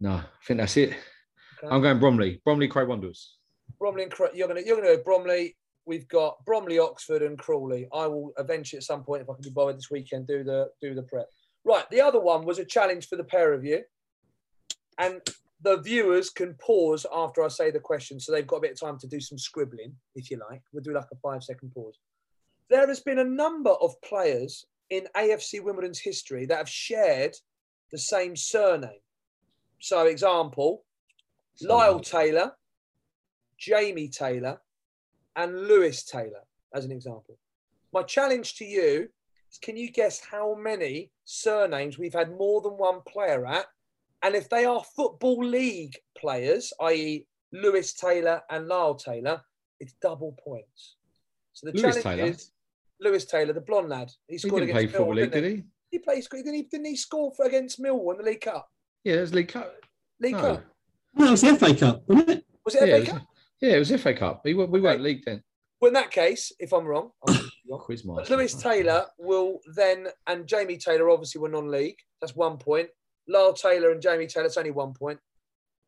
[0.00, 0.90] No, I think that's it.
[0.90, 1.74] Okay.
[1.74, 3.36] I'm going Bromley, Bromley, Cray Wanderers.
[3.78, 5.56] Bromley and Cra- you're gonna you're gonna go Bromley.
[5.86, 7.86] We've got Bromley, Oxford, and Crawley.
[7.92, 10.70] I will eventually at some point, if I can be bothered this weekend, do the
[10.80, 11.28] do the prep.
[11.64, 11.88] Right.
[11.90, 13.82] The other one was a challenge for the pair of you,
[14.98, 15.20] and
[15.62, 18.80] the viewers can pause after I say the question, so they've got a bit of
[18.80, 20.62] time to do some scribbling, if you like.
[20.72, 21.98] We'll do like a five second pause.
[22.68, 27.34] There has been a number of players in AFC Wimbledon's history that have shared
[27.90, 29.00] the same surname.
[29.80, 30.84] So, example,
[31.62, 32.52] Lyle Taylor,
[33.58, 34.60] Jamie Taylor,
[35.36, 36.42] and Lewis Taylor,
[36.74, 37.38] as an example.
[37.92, 39.08] My challenge to you
[39.50, 43.66] is can you guess how many surnames we've had more than one player at?
[44.22, 49.42] And if they are Football League players, i.e., Lewis Taylor and Lyle Taylor,
[49.80, 50.96] it's double points.
[51.52, 52.30] So the Lewis challenge Taylor?
[52.30, 52.50] is
[53.00, 54.10] Lewis Taylor, the blonde lad.
[54.26, 55.56] He He scored didn't against football Millwall, league, didn't did he?
[55.56, 55.64] he?
[55.92, 56.24] He played.
[56.32, 58.68] Didn't he, didn't he score for against Millwall in the League Cup?
[59.04, 59.72] Yeah, it was League Cup.
[60.20, 60.40] League No.
[60.40, 60.64] Cup.
[61.14, 62.44] No, it was the FA Cup, wasn't it?
[62.64, 63.22] Was it Yeah, FA it was, Cup?
[63.60, 64.42] Yeah, it was FA Cup.
[64.44, 65.42] We, were, we weren't league then.
[65.80, 67.34] Well, in that case, if I'm wrong, I'm
[67.68, 67.80] wrong.
[67.80, 71.96] Quiz Lewis Taylor will then, and Jamie Taylor obviously were non-league.
[72.20, 72.88] That's one point.
[73.28, 75.18] Lyle Taylor and Jamie Taylor, it's only one point.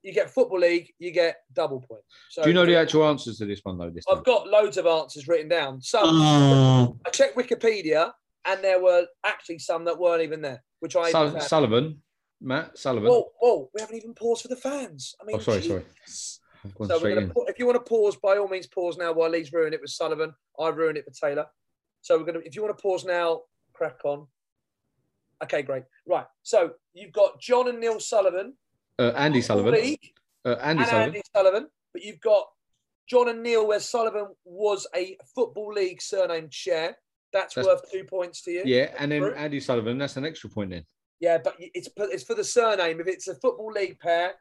[0.03, 2.05] You get football league, you get double points.
[2.31, 3.91] So Do you know the actual answers to this one though?
[3.91, 4.05] This?
[4.11, 5.81] I've got loads of answers written down.
[5.83, 8.13] So Oh, I checked Wikipedia,
[8.47, 11.11] and there were actually some that weren't even there, which I.
[11.11, 12.03] Sul- Sullivan,
[12.41, 13.11] Matt Sullivan.
[13.11, 13.71] Whoa, whoa!
[13.75, 15.15] We haven't even paused for the fans.
[15.21, 15.85] I mean, oh, sorry, sorry.
[16.69, 16.73] Jesus.
[16.81, 19.13] I've gone So we're gonna, if you want to pause, by all means, pause now.
[19.13, 21.47] While Lee's ruined it with Sullivan, I ruined it for Taylor.
[22.03, 22.41] So we're gonna.
[22.45, 23.43] If you want to pause now,
[23.73, 24.27] crack on.
[25.43, 25.85] Okay, great.
[26.07, 26.27] Right.
[26.43, 28.55] So you've got John and Neil Sullivan,
[28.99, 29.75] Uh, Andy Sullivan.
[29.75, 30.13] League,
[30.45, 31.09] Uh, Andy and Sullivan.
[31.09, 32.47] Andy Sullivan, but you've got
[33.09, 36.97] John and Neil, where Sullivan was a football league surname share.
[37.33, 38.63] That's, That's- worth two points to you.
[38.65, 39.99] Yeah, and then Andy Sullivan.
[39.99, 40.87] That's an extra point then.
[41.21, 43.01] Yeah, but it's it's for the surname.
[43.01, 44.35] If it's a football league pair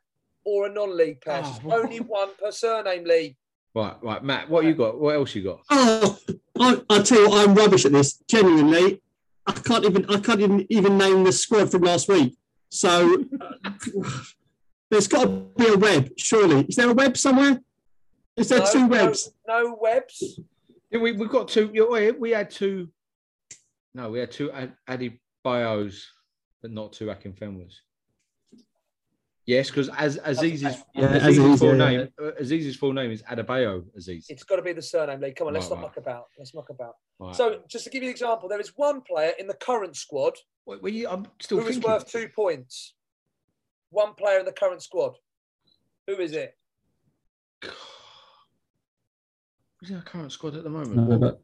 [0.46, 1.46] or a non-league pass.
[1.48, 3.36] Ah, oh, only one per surname league.
[3.74, 4.50] Right, right, Matt.
[4.50, 5.00] What you got?
[5.00, 5.62] What else you got?
[5.70, 6.18] oh
[6.58, 8.24] I, I tell you, what, I'm rubbish at this.
[8.28, 9.02] Genuinely,
[9.46, 12.38] I can't even I can't even, even name the squad from last week.
[12.70, 13.26] So
[14.90, 16.66] there's got to be a web, surely.
[16.70, 17.60] Is there a web somewhere?
[18.38, 19.32] Is there No, two webs?
[19.48, 20.40] No webs.
[20.92, 21.68] Yeah, we we got two.
[21.68, 22.90] We we had two.
[23.94, 26.08] No, we had two Ad- Addy Bios,
[26.62, 27.74] but not two Akinfenwas.
[29.48, 30.64] Yes, because as Azeez's,
[30.96, 31.98] Yeah, Azeez's Azeez, full yeah, yeah.
[31.98, 34.26] name, uh, Azeez's full name is Adebayo Azeez.
[34.30, 35.36] It's got to be the surname league.
[35.36, 35.82] Come on, let's Right, not right.
[35.84, 36.26] muck about.
[36.40, 36.96] Let's muck about.
[37.20, 37.36] Right.
[37.36, 40.34] So, just to give you an example, there is one player in the current squad
[40.66, 41.92] Wait, were you, I'm still who is thinking.
[41.92, 42.96] worth two points.
[43.92, 45.14] One player in the current squad.
[46.08, 46.58] Who is it?
[49.80, 51.22] Who's in our current squad at the No, moment?
[51.22, 51.42] but-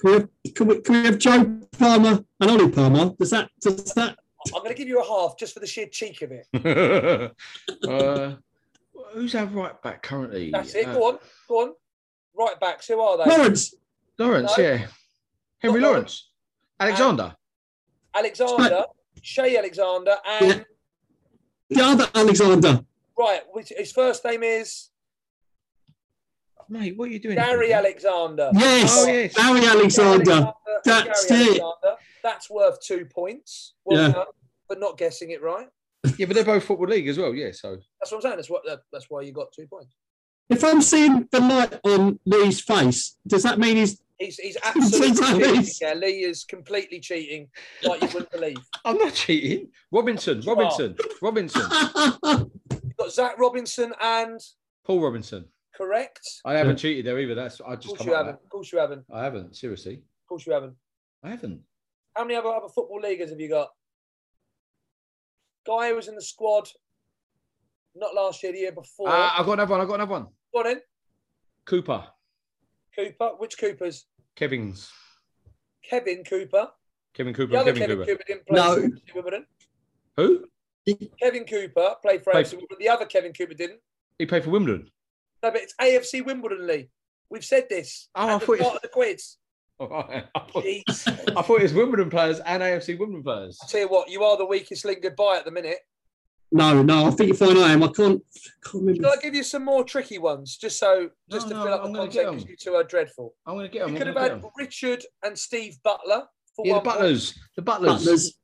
[0.00, 3.14] Can we, have, can, we, can we have Joe Palmer and Ollie Palmer?
[3.20, 4.18] Does that does that
[4.54, 6.46] I'm going to give you a half just for the sheer cheek of it.
[7.88, 8.34] uh,
[9.12, 10.50] who's our right back currently?
[10.50, 10.86] That's it.
[10.88, 11.18] Uh, Go on.
[11.48, 11.72] Go on.
[12.36, 12.88] Right backs.
[12.88, 13.24] Who are they?
[13.36, 13.74] Lawrence?
[14.18, 14.64] Lawrence, No.
[14.64, 14.86] yeah.
[15.58, 16.30] Henry Not Lawrence.
[16.80, 17.34] Alexander.
[18.14, 18.84] Alexander,
[19.22, 20.66] Cheye Alexander, and
[21.70, 22.80] The other Alexander.
[23.18, 24.88] right, which his first name is
[26.72, 27.34] Mate, what are you doing?
[27.34, 27.76] Gary here?
[27.76, 28.50] Alexander.
[28.54, 29.34] Yes, Oh, yes.
[29.34, 30.52] Gary Alexander.
[30.84, 31.60] That's Gary it.
[31.60, 31.96] Alexander.
[32.22, 33.74] That's worth two points.
[33.84, 34.12] Well Yeah.
[34.14, 34.26] done
[34.66, 35.68] for not guessing it right.
[36.16, 37.34] Yeah, but they're both football league as well.
[37.34, 38.36] Yeah, so That's what I'm saying.
[38.36, 38.62] That's what.
[38.90, 39.94] That's why you got two points.
[40.48, 45.26] If I'm seeing the light on Lee's face, does that mean he's He's he's absolutely
[45.26, 45.64] cheating.
[45.80, 47.48] Yeah, Lee is completely cheating,
[47.82, 48.56] like you wouldn't believe.
[48.84, 49.68] I'm not cheating.
[49.90, 51.62] Robinson, Robinson, Robinson,
[52.24, 54.40] You've got Zach Robinson and
[54.84, 55.46] Paul Robinson.
[55.76, 56.20] Correct.
[56.44, 57.34] I haven't cheated there either.
[57.34, 57.76] That's I just.
[57.76, 58.34] Of just course you haven't.
[58.42, 59.04] Of course you haven't.
[59.12, 59.56] I haven't.
[59.56, 60.74] Seriously, Of course you haven't.
[61.22, 61.60] I haven't.
[62.16, 63.68] How many other other football leaguers have you got?
[65.66, 66.68] Guy who was in the squad,
[67.94, 69.08] not last year, the year before.
[69.08, 69.80] Uh, I got another one.
[69.80, 70.26] I got another one.
[70.52, 70.80] Go on in.
[71.64, 72.04] Cooper,
[72.96, 73.30] Cooper.
[73.38, 74.06] Which Coopers?
[74.34, 74.90] Kevin's,
[75.84, 76.68] Kevin Cooper.
[77.14, 78.12] Kevin Cooper, The other Kevin, Kevin, Cooper.
[78.12, 78.24] Cooper.
[78.26, 78.74] didn't play No.
[79.08, 79.46] for Wimbledon.
[80.16, 80.46] Who?
[81.22, 82.76] Kevin Cooper played for Played- AFC Wimbledon.
[82.80, 83.80] The other Kevin Cooper didn't.
[84.18, 84.90] He played for Wimbledon.
[85.42, 86.88] No, but it's AFC Wimbledon, Lee.
[87.30, 88.08] We've said this.
[88.14, 89.36] Oh, I thought it- start of the quiz.
[89.80, 89.86] I,
[90.52, 90.64] thought,
[91.36, 93.58] I thought it was Wimbledon players and AFC Wimbledon players.
[93.62, 95.78] I tell you what, you are the weakest link goodbye at the minute.
[96.52, 97.06] no, no?
[97.06, 97.82] I think you find I am.
[97.82, 98.22] I can't.
[98.62, 99.02] can't remember.
[99.02, 101.74] Shall I give you some more tricky ones, just so just No, to no, fill
[101.74, 102.50] up I'm the gonna content because 'em.
[102.50, 103.34] you two are dreadful?
[103.46, 103.94] I'm going to get him.
[103.94, 104.44] You could have had.
[104.56, 106.94] Richard and Steve Butler for Yeah, the one point.
[106.98, 107.38] Butlers.
[107.56, 107.92] The Butlers.
[108.04, 108.34] Butlers.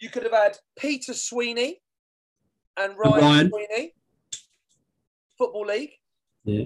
[0.00, 1.80] You could have had Peter Sweeney
[2.76, 3.48] and Ryan, Ryan.
[3.50, 3.94] Sweeney.
[5.38, 5.90] Football League.
[6.44, 6.64] Yeah.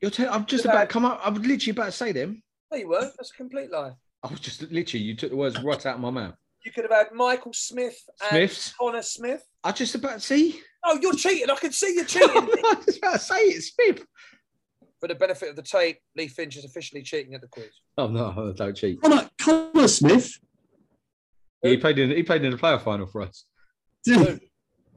[0.00, 0.70] You're tell- I'm just Yeah.
[0.72, 1.20] about to come up.
[1.24, 2.42] I'm literally about to say them.
[2.72, 3.12] No, you weren't.
[3.18, 3.92] That's a complete lie.
[4.22, 6.34] I was just literally, you took the words right out of my mouth.
[6.64, 8.74] You could have had Michael Smith and Smiths.
[8.78, 9.42] Connor Smith.
[9.64, 10.60] I just about to see.
[10.84, 11.50] Oh, you're cheating.
[11.50, 12.28] I can see you're cheating.
[12.36, 14.04] I was just about to say it, Smith.
[15.00, 17.70] For the benefit of the tape, Lee Finch is officially cheating at the quiz.
[17.96, 19.00] Oh no, don't cheat.
[19.00, 20.30] Connor, Connor Smith.
[21.62, 23.44] Yeah, he played in he played in the playoff final for us.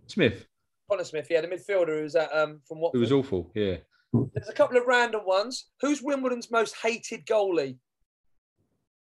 [0.08, 0.46] Smith.
[0.94, 2.94] Connor Smith, yeah, the midfielder who was at um from what?
[2.94, 3.52] It was awful.
[3.56, 3.78] Yeah.
[4.36, 5.70] There's a couple of random ones.
[5.82, 7.78] Who's Wimbledon's most hated goalie?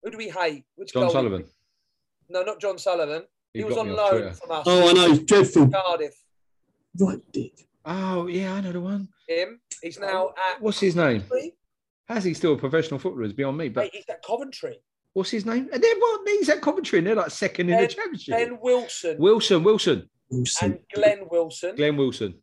[0.04, 0.64] Who do we hate?
[0.76, 1.12] Which John goalie?
[1.12, 1.44] Sullivan.
[2.28, 3.24] No, not John Sullivan.
[3.52, 4.32] He, He was on loan Twitter.
[4.34, 4.62] from us.
[4.66, 5.08] Oh, I know.
[5.08, 5.68] He's Dreadful.
[5.70, 6.14] Cardiff.
[7.00, 7.66] Right dick.
[7.84, 9.08] Oh yeah, I know the one.
[9.28, 9.60] Him.
[9.82, 10.62] He's now at.
[10.62, 11.22] What's his name?
[11.22, 11.56] Coventry.
[12.06, 13.24] How's he still a professional footballer?
[13.26, 13.70] Is beyond me.
[13.70, 14.78] But Mate, he's at Coventry.
[15.14, 15.68] what's his name?
[15.72, 16.28] And then what?
[16.28, 18.34] He's at Coventry, and they're like second in the championship.
[18.36, 20.72] Ben Wilson Wilson, Wilson, Wilson.
[20.72, 21.76] and Glenn Wilson.
[21.76, 22.34] Glenn Wilson.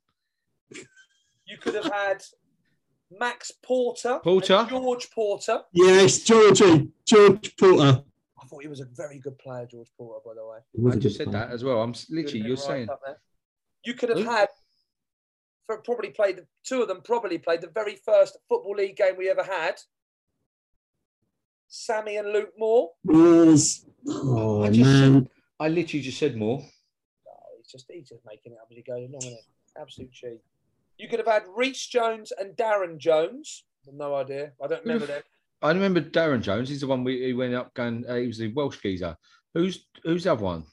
[1.45, 2.23] You could have had
[3.11, 4.19] Max Porter.
[4.23, 4.53] Porter.
[4.53, 5.61] and George Porter.
[5.73, 6.89] Yes, Georgie.
[7.05, 8.03] George Porter.
[8.41, 10.59] I thought he was a very good player, George Porter, by the way.
[10.73, 11.81] He was I a just good said that as well.
[11.81, 12.89] I'm s- literally, you're right saying.
[12.89, 13.17] up there.
[13.83, 14.23] You could have Who?
[14.25, 14.47] had,
[15.65, 19.15] for probably played, the two of them probably played the very first Football League game
[19.17, 19.75] we ever had.
[21.67, 22.91] Sammy and Luke Moore.
[23.03, 23.85] Was.
[24.07, 25.29] Oh, I just man.
[25.59, 26.63] I literally just said more.
[27.69, 29.79] Just he's just making it up as he goes along, isn't it?
[29.79, 30.41] Absolute cheat.
[30.97, 33.63] You could have had Reece Jones and Darren Jones.
[33.91, 34.51] No idea.
[34.63, 35.21] I don't remember them.
[35.61, 36.69] I remember Darren Jones.
[36.69, 38.05] He's the one we he went up going.
[38.07, 39.15] Uh, he was the Welsh geezer.
[39.53, 40.65] Who's who's the other one?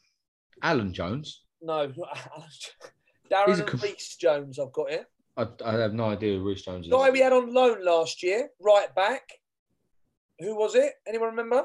[0.62, 1.42] Alan Jones.
[1.62, 2.48] No, not Alan.
[2.48, 4.58] He's Darren a and Reece Jones.
[4.58, 5.06] I've got here.
[5.36, 6.92] I, I have no idea who Bruce Jones is.
[6.92, 9.22] Guy we had on loan last year, right back.
[10.40, 10.94] Who was it?
[11.06, 11.64] Anyone remember?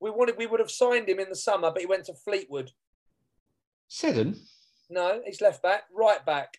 [0.00, 0.36] We wanted.
[0.36, 2.70] We would have signed him in the summer, but he went to Fleetwood.
[3.88, 4.36] Seddon.
[4.90, 6.58] No, he's left back, right back.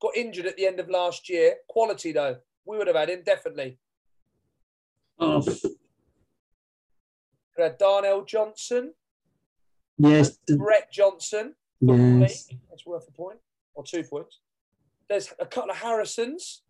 [0.00, 1.56] Got injured at the end of last year.
[1.68, 3.78] Quality though, we would have had him definitely.
[5.18, 5.42] Oh,
[7.56, 8.94] We had Darnell Johnson,
[9.96, 10.38] yes.
[10.56, 11.54] Brett Johnson.
[11.80, 12.48] Yes.
[12.70, 13.38] That's worth a point
[13.74, 14.40] or two points.
[15.08, 16.62] There's a couple of Harrisons,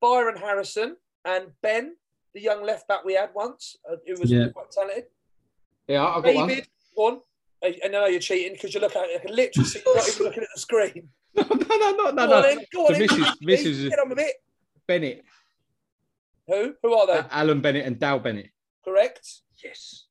[0.00, 1.96] Byron Harrison and Ben,
[2.34, 4.48] the young left back we had once, uh, who was Yeah.
[4.54, 5.04] quite talented.
[5.88, 6.48] Yeah, I got one.
[6.48, 7.20] David, go on.
[7.62, 9.20] I I know you're cheating because you look at it.
[9.20, 11.08] I can literally see you're not even looking at the screen.
[11.34, 12.12] No, no, no, no, no.
[12.12, 12.42] Go on no.
[12.42, 13.08] then, go on The then.
[13.08, 13.36] Mrs.
[13.42, 13.88] Mrs.
[13.90, 14.34] Get on with it.
[14.86, 15.24] Bennett,
[16.46, 16.74] Who?
[16.82, 17.12] Who are they?
[17.14, 18.50] A- Alan Bennett, and Dale Bennett.
[18.84, 19.26] Correct.
[19.64, 20.04] Yes.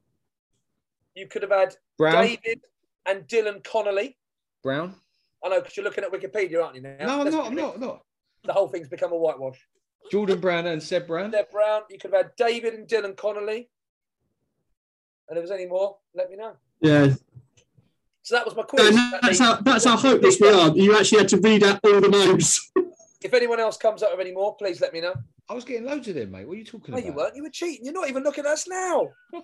[1.14, 2.24] You could have had Brown.
[2.26, 2.62] David
[3.06, 4.18] and Dylan Connolly.
[4.64, 4.96] Brown.
[5.46, 6.82] I know because you're looking at Wikipedia, aren't you?
[6.82, 6.96] Now.
[7.02, 7.46] No, I'm not.
[7.48, 7.80] I'm not.
[7.80, 8.02] Not.
[8.44, 9.60] The whole thing's become a whitewash.
[10.12, 11.30] Jordan Brown and Seb Brown.
[11.30, 11.82] Deb Brown.
[11.92, 13.70] You could have had David and Dylan Connolly.
[15.30, 16.54] And if there's any more, let me know.
[16.82, 17.14] Yeah.
[18.24, 18.88] So that was my quiz.
[18.88, 20.70] And That that's means- how that's how hopeless we are.
[20.76, 22.72] You actually had to read out all the names.
[23.24, 25.14] If anyone else comes up with any more, please let me know.
[25.48, 26.48] I was getting loads of them, mate.
[26.48, 27.06] What are you talking No, about?
[27.06, 27.36] you weren't.
[27.36, 27.86] You were cheating.
[27.86, 29.10] You're not even looking at us now.
[29.32, 29.42] No,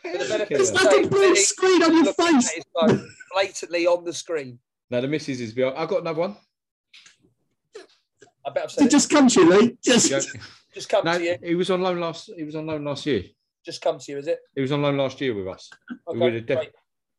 [0.00, 2.52] For the benefit It's of like a blue screen on your face.
[3.34, 4.60] blatantly on the screen.
[4.92, 5.76] No, the missus is beyond.
[5.76, 6.36] I've got another one.
[8.46, 8.90] I bet I've said It it.
[8.90, 9.78] just come to you, Lee.
[9.84, 10.12] Just
[10.72, 11.36] Just come No, to you.
[11.42, 12.30] he was on loan last.
[12.36, 13.24] He was on loan last year.
[13.66, 14.38] Just come to you, is it?
[14.54, 16.18] He was on loan last year with us, We Okay.
[16.20, 16.70] would've def- great.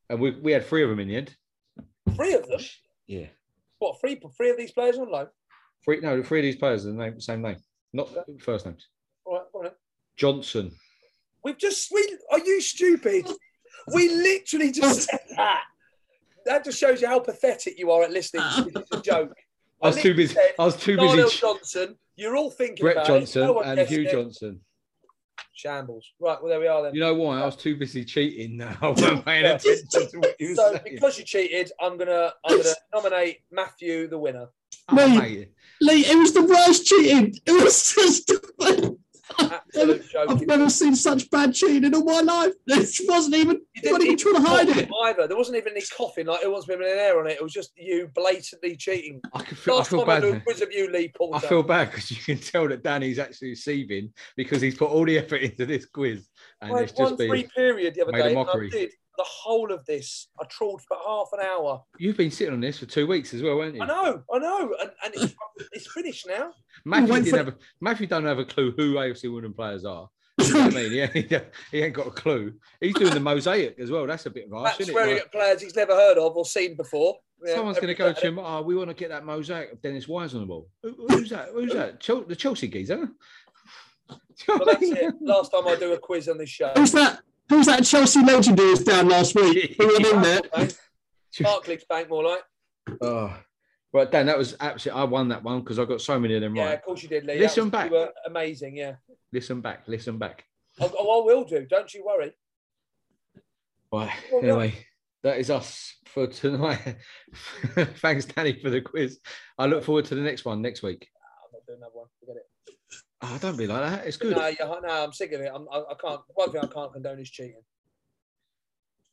[0.09, 1.35] And we, we had three of them in the end.
[2.15, 2.59] Three of them.
[3.07, 3.27] Yeah,
[3.79, 3.99] What?
[4.01, 4.19] Three?
[4.37, 5.27] Three of these players on loan.
[5.83, 5.99] three.
[5.99, 7.57] No, three of these players are the name, same name,
[7.93, 8.09] not
[8.41, 8.87] first names.
[9.25, 9.71] All right, go on.
[10.17, 10.71] Johnson.
[11.43, 11.91] We've just.
[11.93, 13.25] We, are you stupid?
[13.93, 15.63] We literally just said that.
[16.45, 18.43] That just shows you how pathetic you are at listening.
[18.55, 18.79] to.
[18.79, 19.33] It's a joke.
[19.81, 20.33] I was too busy.
[20.35, 21.07] said I was too busy.
[21.07, 21.95] Darnell ch- Johnson.
[22.17, 23.45] You're all thinking Brett about Johnson it.
[23.45, 24.11] No and Hugh it.
[24.11, 24.59] Johnson.
[25.59, 26.05] Shambles.
[26.19, 26.37] Right.
[26.41, 26.93] Well, there we are then.
[26.95, 27.41] You know why?
[27.41, 28.57] I was too busy cheating.
[28.57, 30.95] Now I wasn't paying attention to what you were so saying.
[30.95, 34.47] because you cheated, I'm gonna I'm gonna nominate Matthew the winner.
[34.89, 35.19] Oh, Mate.
[35.19, 35.51] mate.
[35.81, 37.35] Lee, it was the worst cheating.
[37.45, 38.31] It was just.
[39.37, 40.05] Absolute.
[40.27, 42.53] I've never seen such bad cheating in all my life.
[42.67, 43.61] It wasn't even.
[43.75, 44.89] You Not even trying to hide it.
[45.05, 45.27] either.
[45.27, 47.33] There wasn't even any coughing like it wants to be an air on it.
[47.33, 49.21] It was just you blatantly cheating.
[49.33, 50.21] I, can feel, I Last feel time I bad.
[50.21, 53.19] do a quiz of you, Lee I feel bad because you can tell that Danny's
[53.19, 56.27] actually receiving because he's put all the effort into this quiz,
[56.61, 57.49] and I it's had one just free been.
[57.51, 58.89] period the other made a day, and I mockery.
[59.19, 60.27] Did the whole of this.
[60.41, 61.83] I trawled for half an hour.
[61.97, 63.81] You've been sitting on this for two weeks as well, haven't you?
[63.83, 65.35] I know, I know, and, and it's,
[65.73, 66.51] it's finished now.
[66.85, 70.09] Matthew didn't for- have a, Matthew don't have a clue who AFC Wimbledon players are.
[70.39, 70.91] You know what I mean?
[70.91, 72.53] He ain't, he ain't got a clue.
[72.79, 74.07] He's doing the mosaic as well.
[74.07, 75.23] That's a bit harsh, That's isn't swearing it?
[75.23, 77.17] at players he's never heard of or seen before.
[77.45, 78.39] Yeah, Someone's going to go to him.
[78.39, 80.69] Oh, we want to get that mosaic of Dennis Wise on the ball.
[80.83, 81.49] Who- Who's that?
[81.53, 81.99] Who's that?
[81.99, 83.09] Chel- the Chelsea geezer.
[84.47, 85.15] But that's it.
[85.21, 86.71] Last time I do a quiz on this show.
[86.75, 87.19] Who's that?
[87.49, 89.75] Who's that Chelsea legend who was down last week?
[89.79, 90.41] Who went in there?
[91.41, 92.41] Barclays Bank, more like.
[93.01, 93.35] Oh,
[93.91, 94.27] right, Dan.
[94.27, 95.01] That was absolutely.
[95.01, 96.69] I won that one because I got so many of them Yeah, right.
[96.69, 97.39] Yeah, of course you did, Lee.
[97.39, 97.89] Listen was- back.
[97.89, 98.95] You were uh, amazing, yeah.
[99.33, 99.83] Listen back.
[99.87, 100.45] Listen back.
[100.79, 101.65] Oh, oh, I will do.
[101.65, 102.31] Don't you worry.
[103.91, 104.11] Right.
[104.31, 104.49] Well done.
[104.49, 104.85] Anyway,
[105.23, 106.97] that is us for tonight.
[107.75, 109.19] Thanks, Danny, for the quiz.
[109.57, 111.07] I look forward to the next one next week.
[111.43, 112.07] I'm not doing another one.
[112.19, 112.43] Forget it.
[113.21, 114.07] Oh, don't be like that.
[114.07, 114.35] It's good.
[114.35, 115.51] No, yeah, no, I'm sick of it.
[115.53, 116.21] I'm, I, I can't.
[116.29, 117.61] One thing I can't condone is cheating.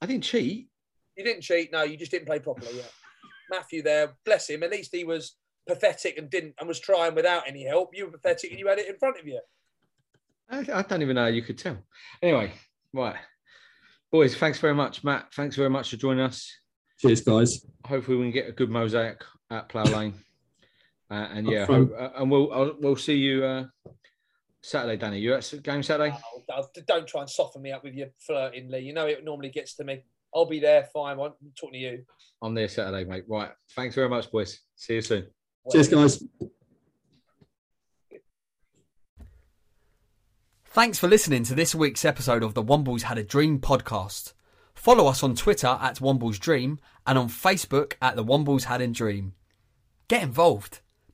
[0.01, 0.69] I didn't cheat.
[1.17, 1.73] You didn't cheat.
[1.73, 2.77] No, you just didn't play properly.
[2.77, 2.83] Yeah.
[3.51, 4.63] Matthew there, bless him.
[4.63, 5.37] At least he was
[5.67, 7.91] pathetic and didn't and was trying without any help.
[7.95, 9.41] You were pathetic and you had it in front of you.
[10.49, 11.79] I, I don't even know how you could tell.
[12.23, 12.53] Anyway,
[12.93, 13.17] right.
[14.13, 15.03] Boys, thanks very much.
[15.03, 16.49] Matt, thanks very much for joining us.
[17.01, 17.67] Cheers, guys.
[17.85, 20.15] Hopefully, we can get a good mosaic at Plough Lane.
[21.11, 23.65] Uh, and yeah, hope, uh, and we'll I'll, we'll see you uh,
[24.67, 25.21] Saturday, Danny.
[25.21, 26.17] You at game Saturday?
[26.51, 28.81] Oh, don't try and soften me up with your flirting, Lee.
[28.81, 30.03] You know it normally gets to me.
[30.35, 30.89] I'll be there.
[30.93, 31.21] Fine.
[31.21, 32.05] I'm talking to you.
[32.43, 33.23] I'm there Saturday, mate.
[33.29, 33.51] Right.
[33.77, 34.59] Thanks very much, boys.
[34.75, 35.29] See you soon.
[35.71, 36.25] Cheers, guys.
[40.65, 44.33] Thanks for listening to this week's episode of the Wombles Had a Dream podcast.
[44.75, 48.89] Follow us on Twitter at Wombles Dream and on Facebook at the Wombles Had a
[48.89, 49.35] Dream.
[50.09, 50.81] Get involved.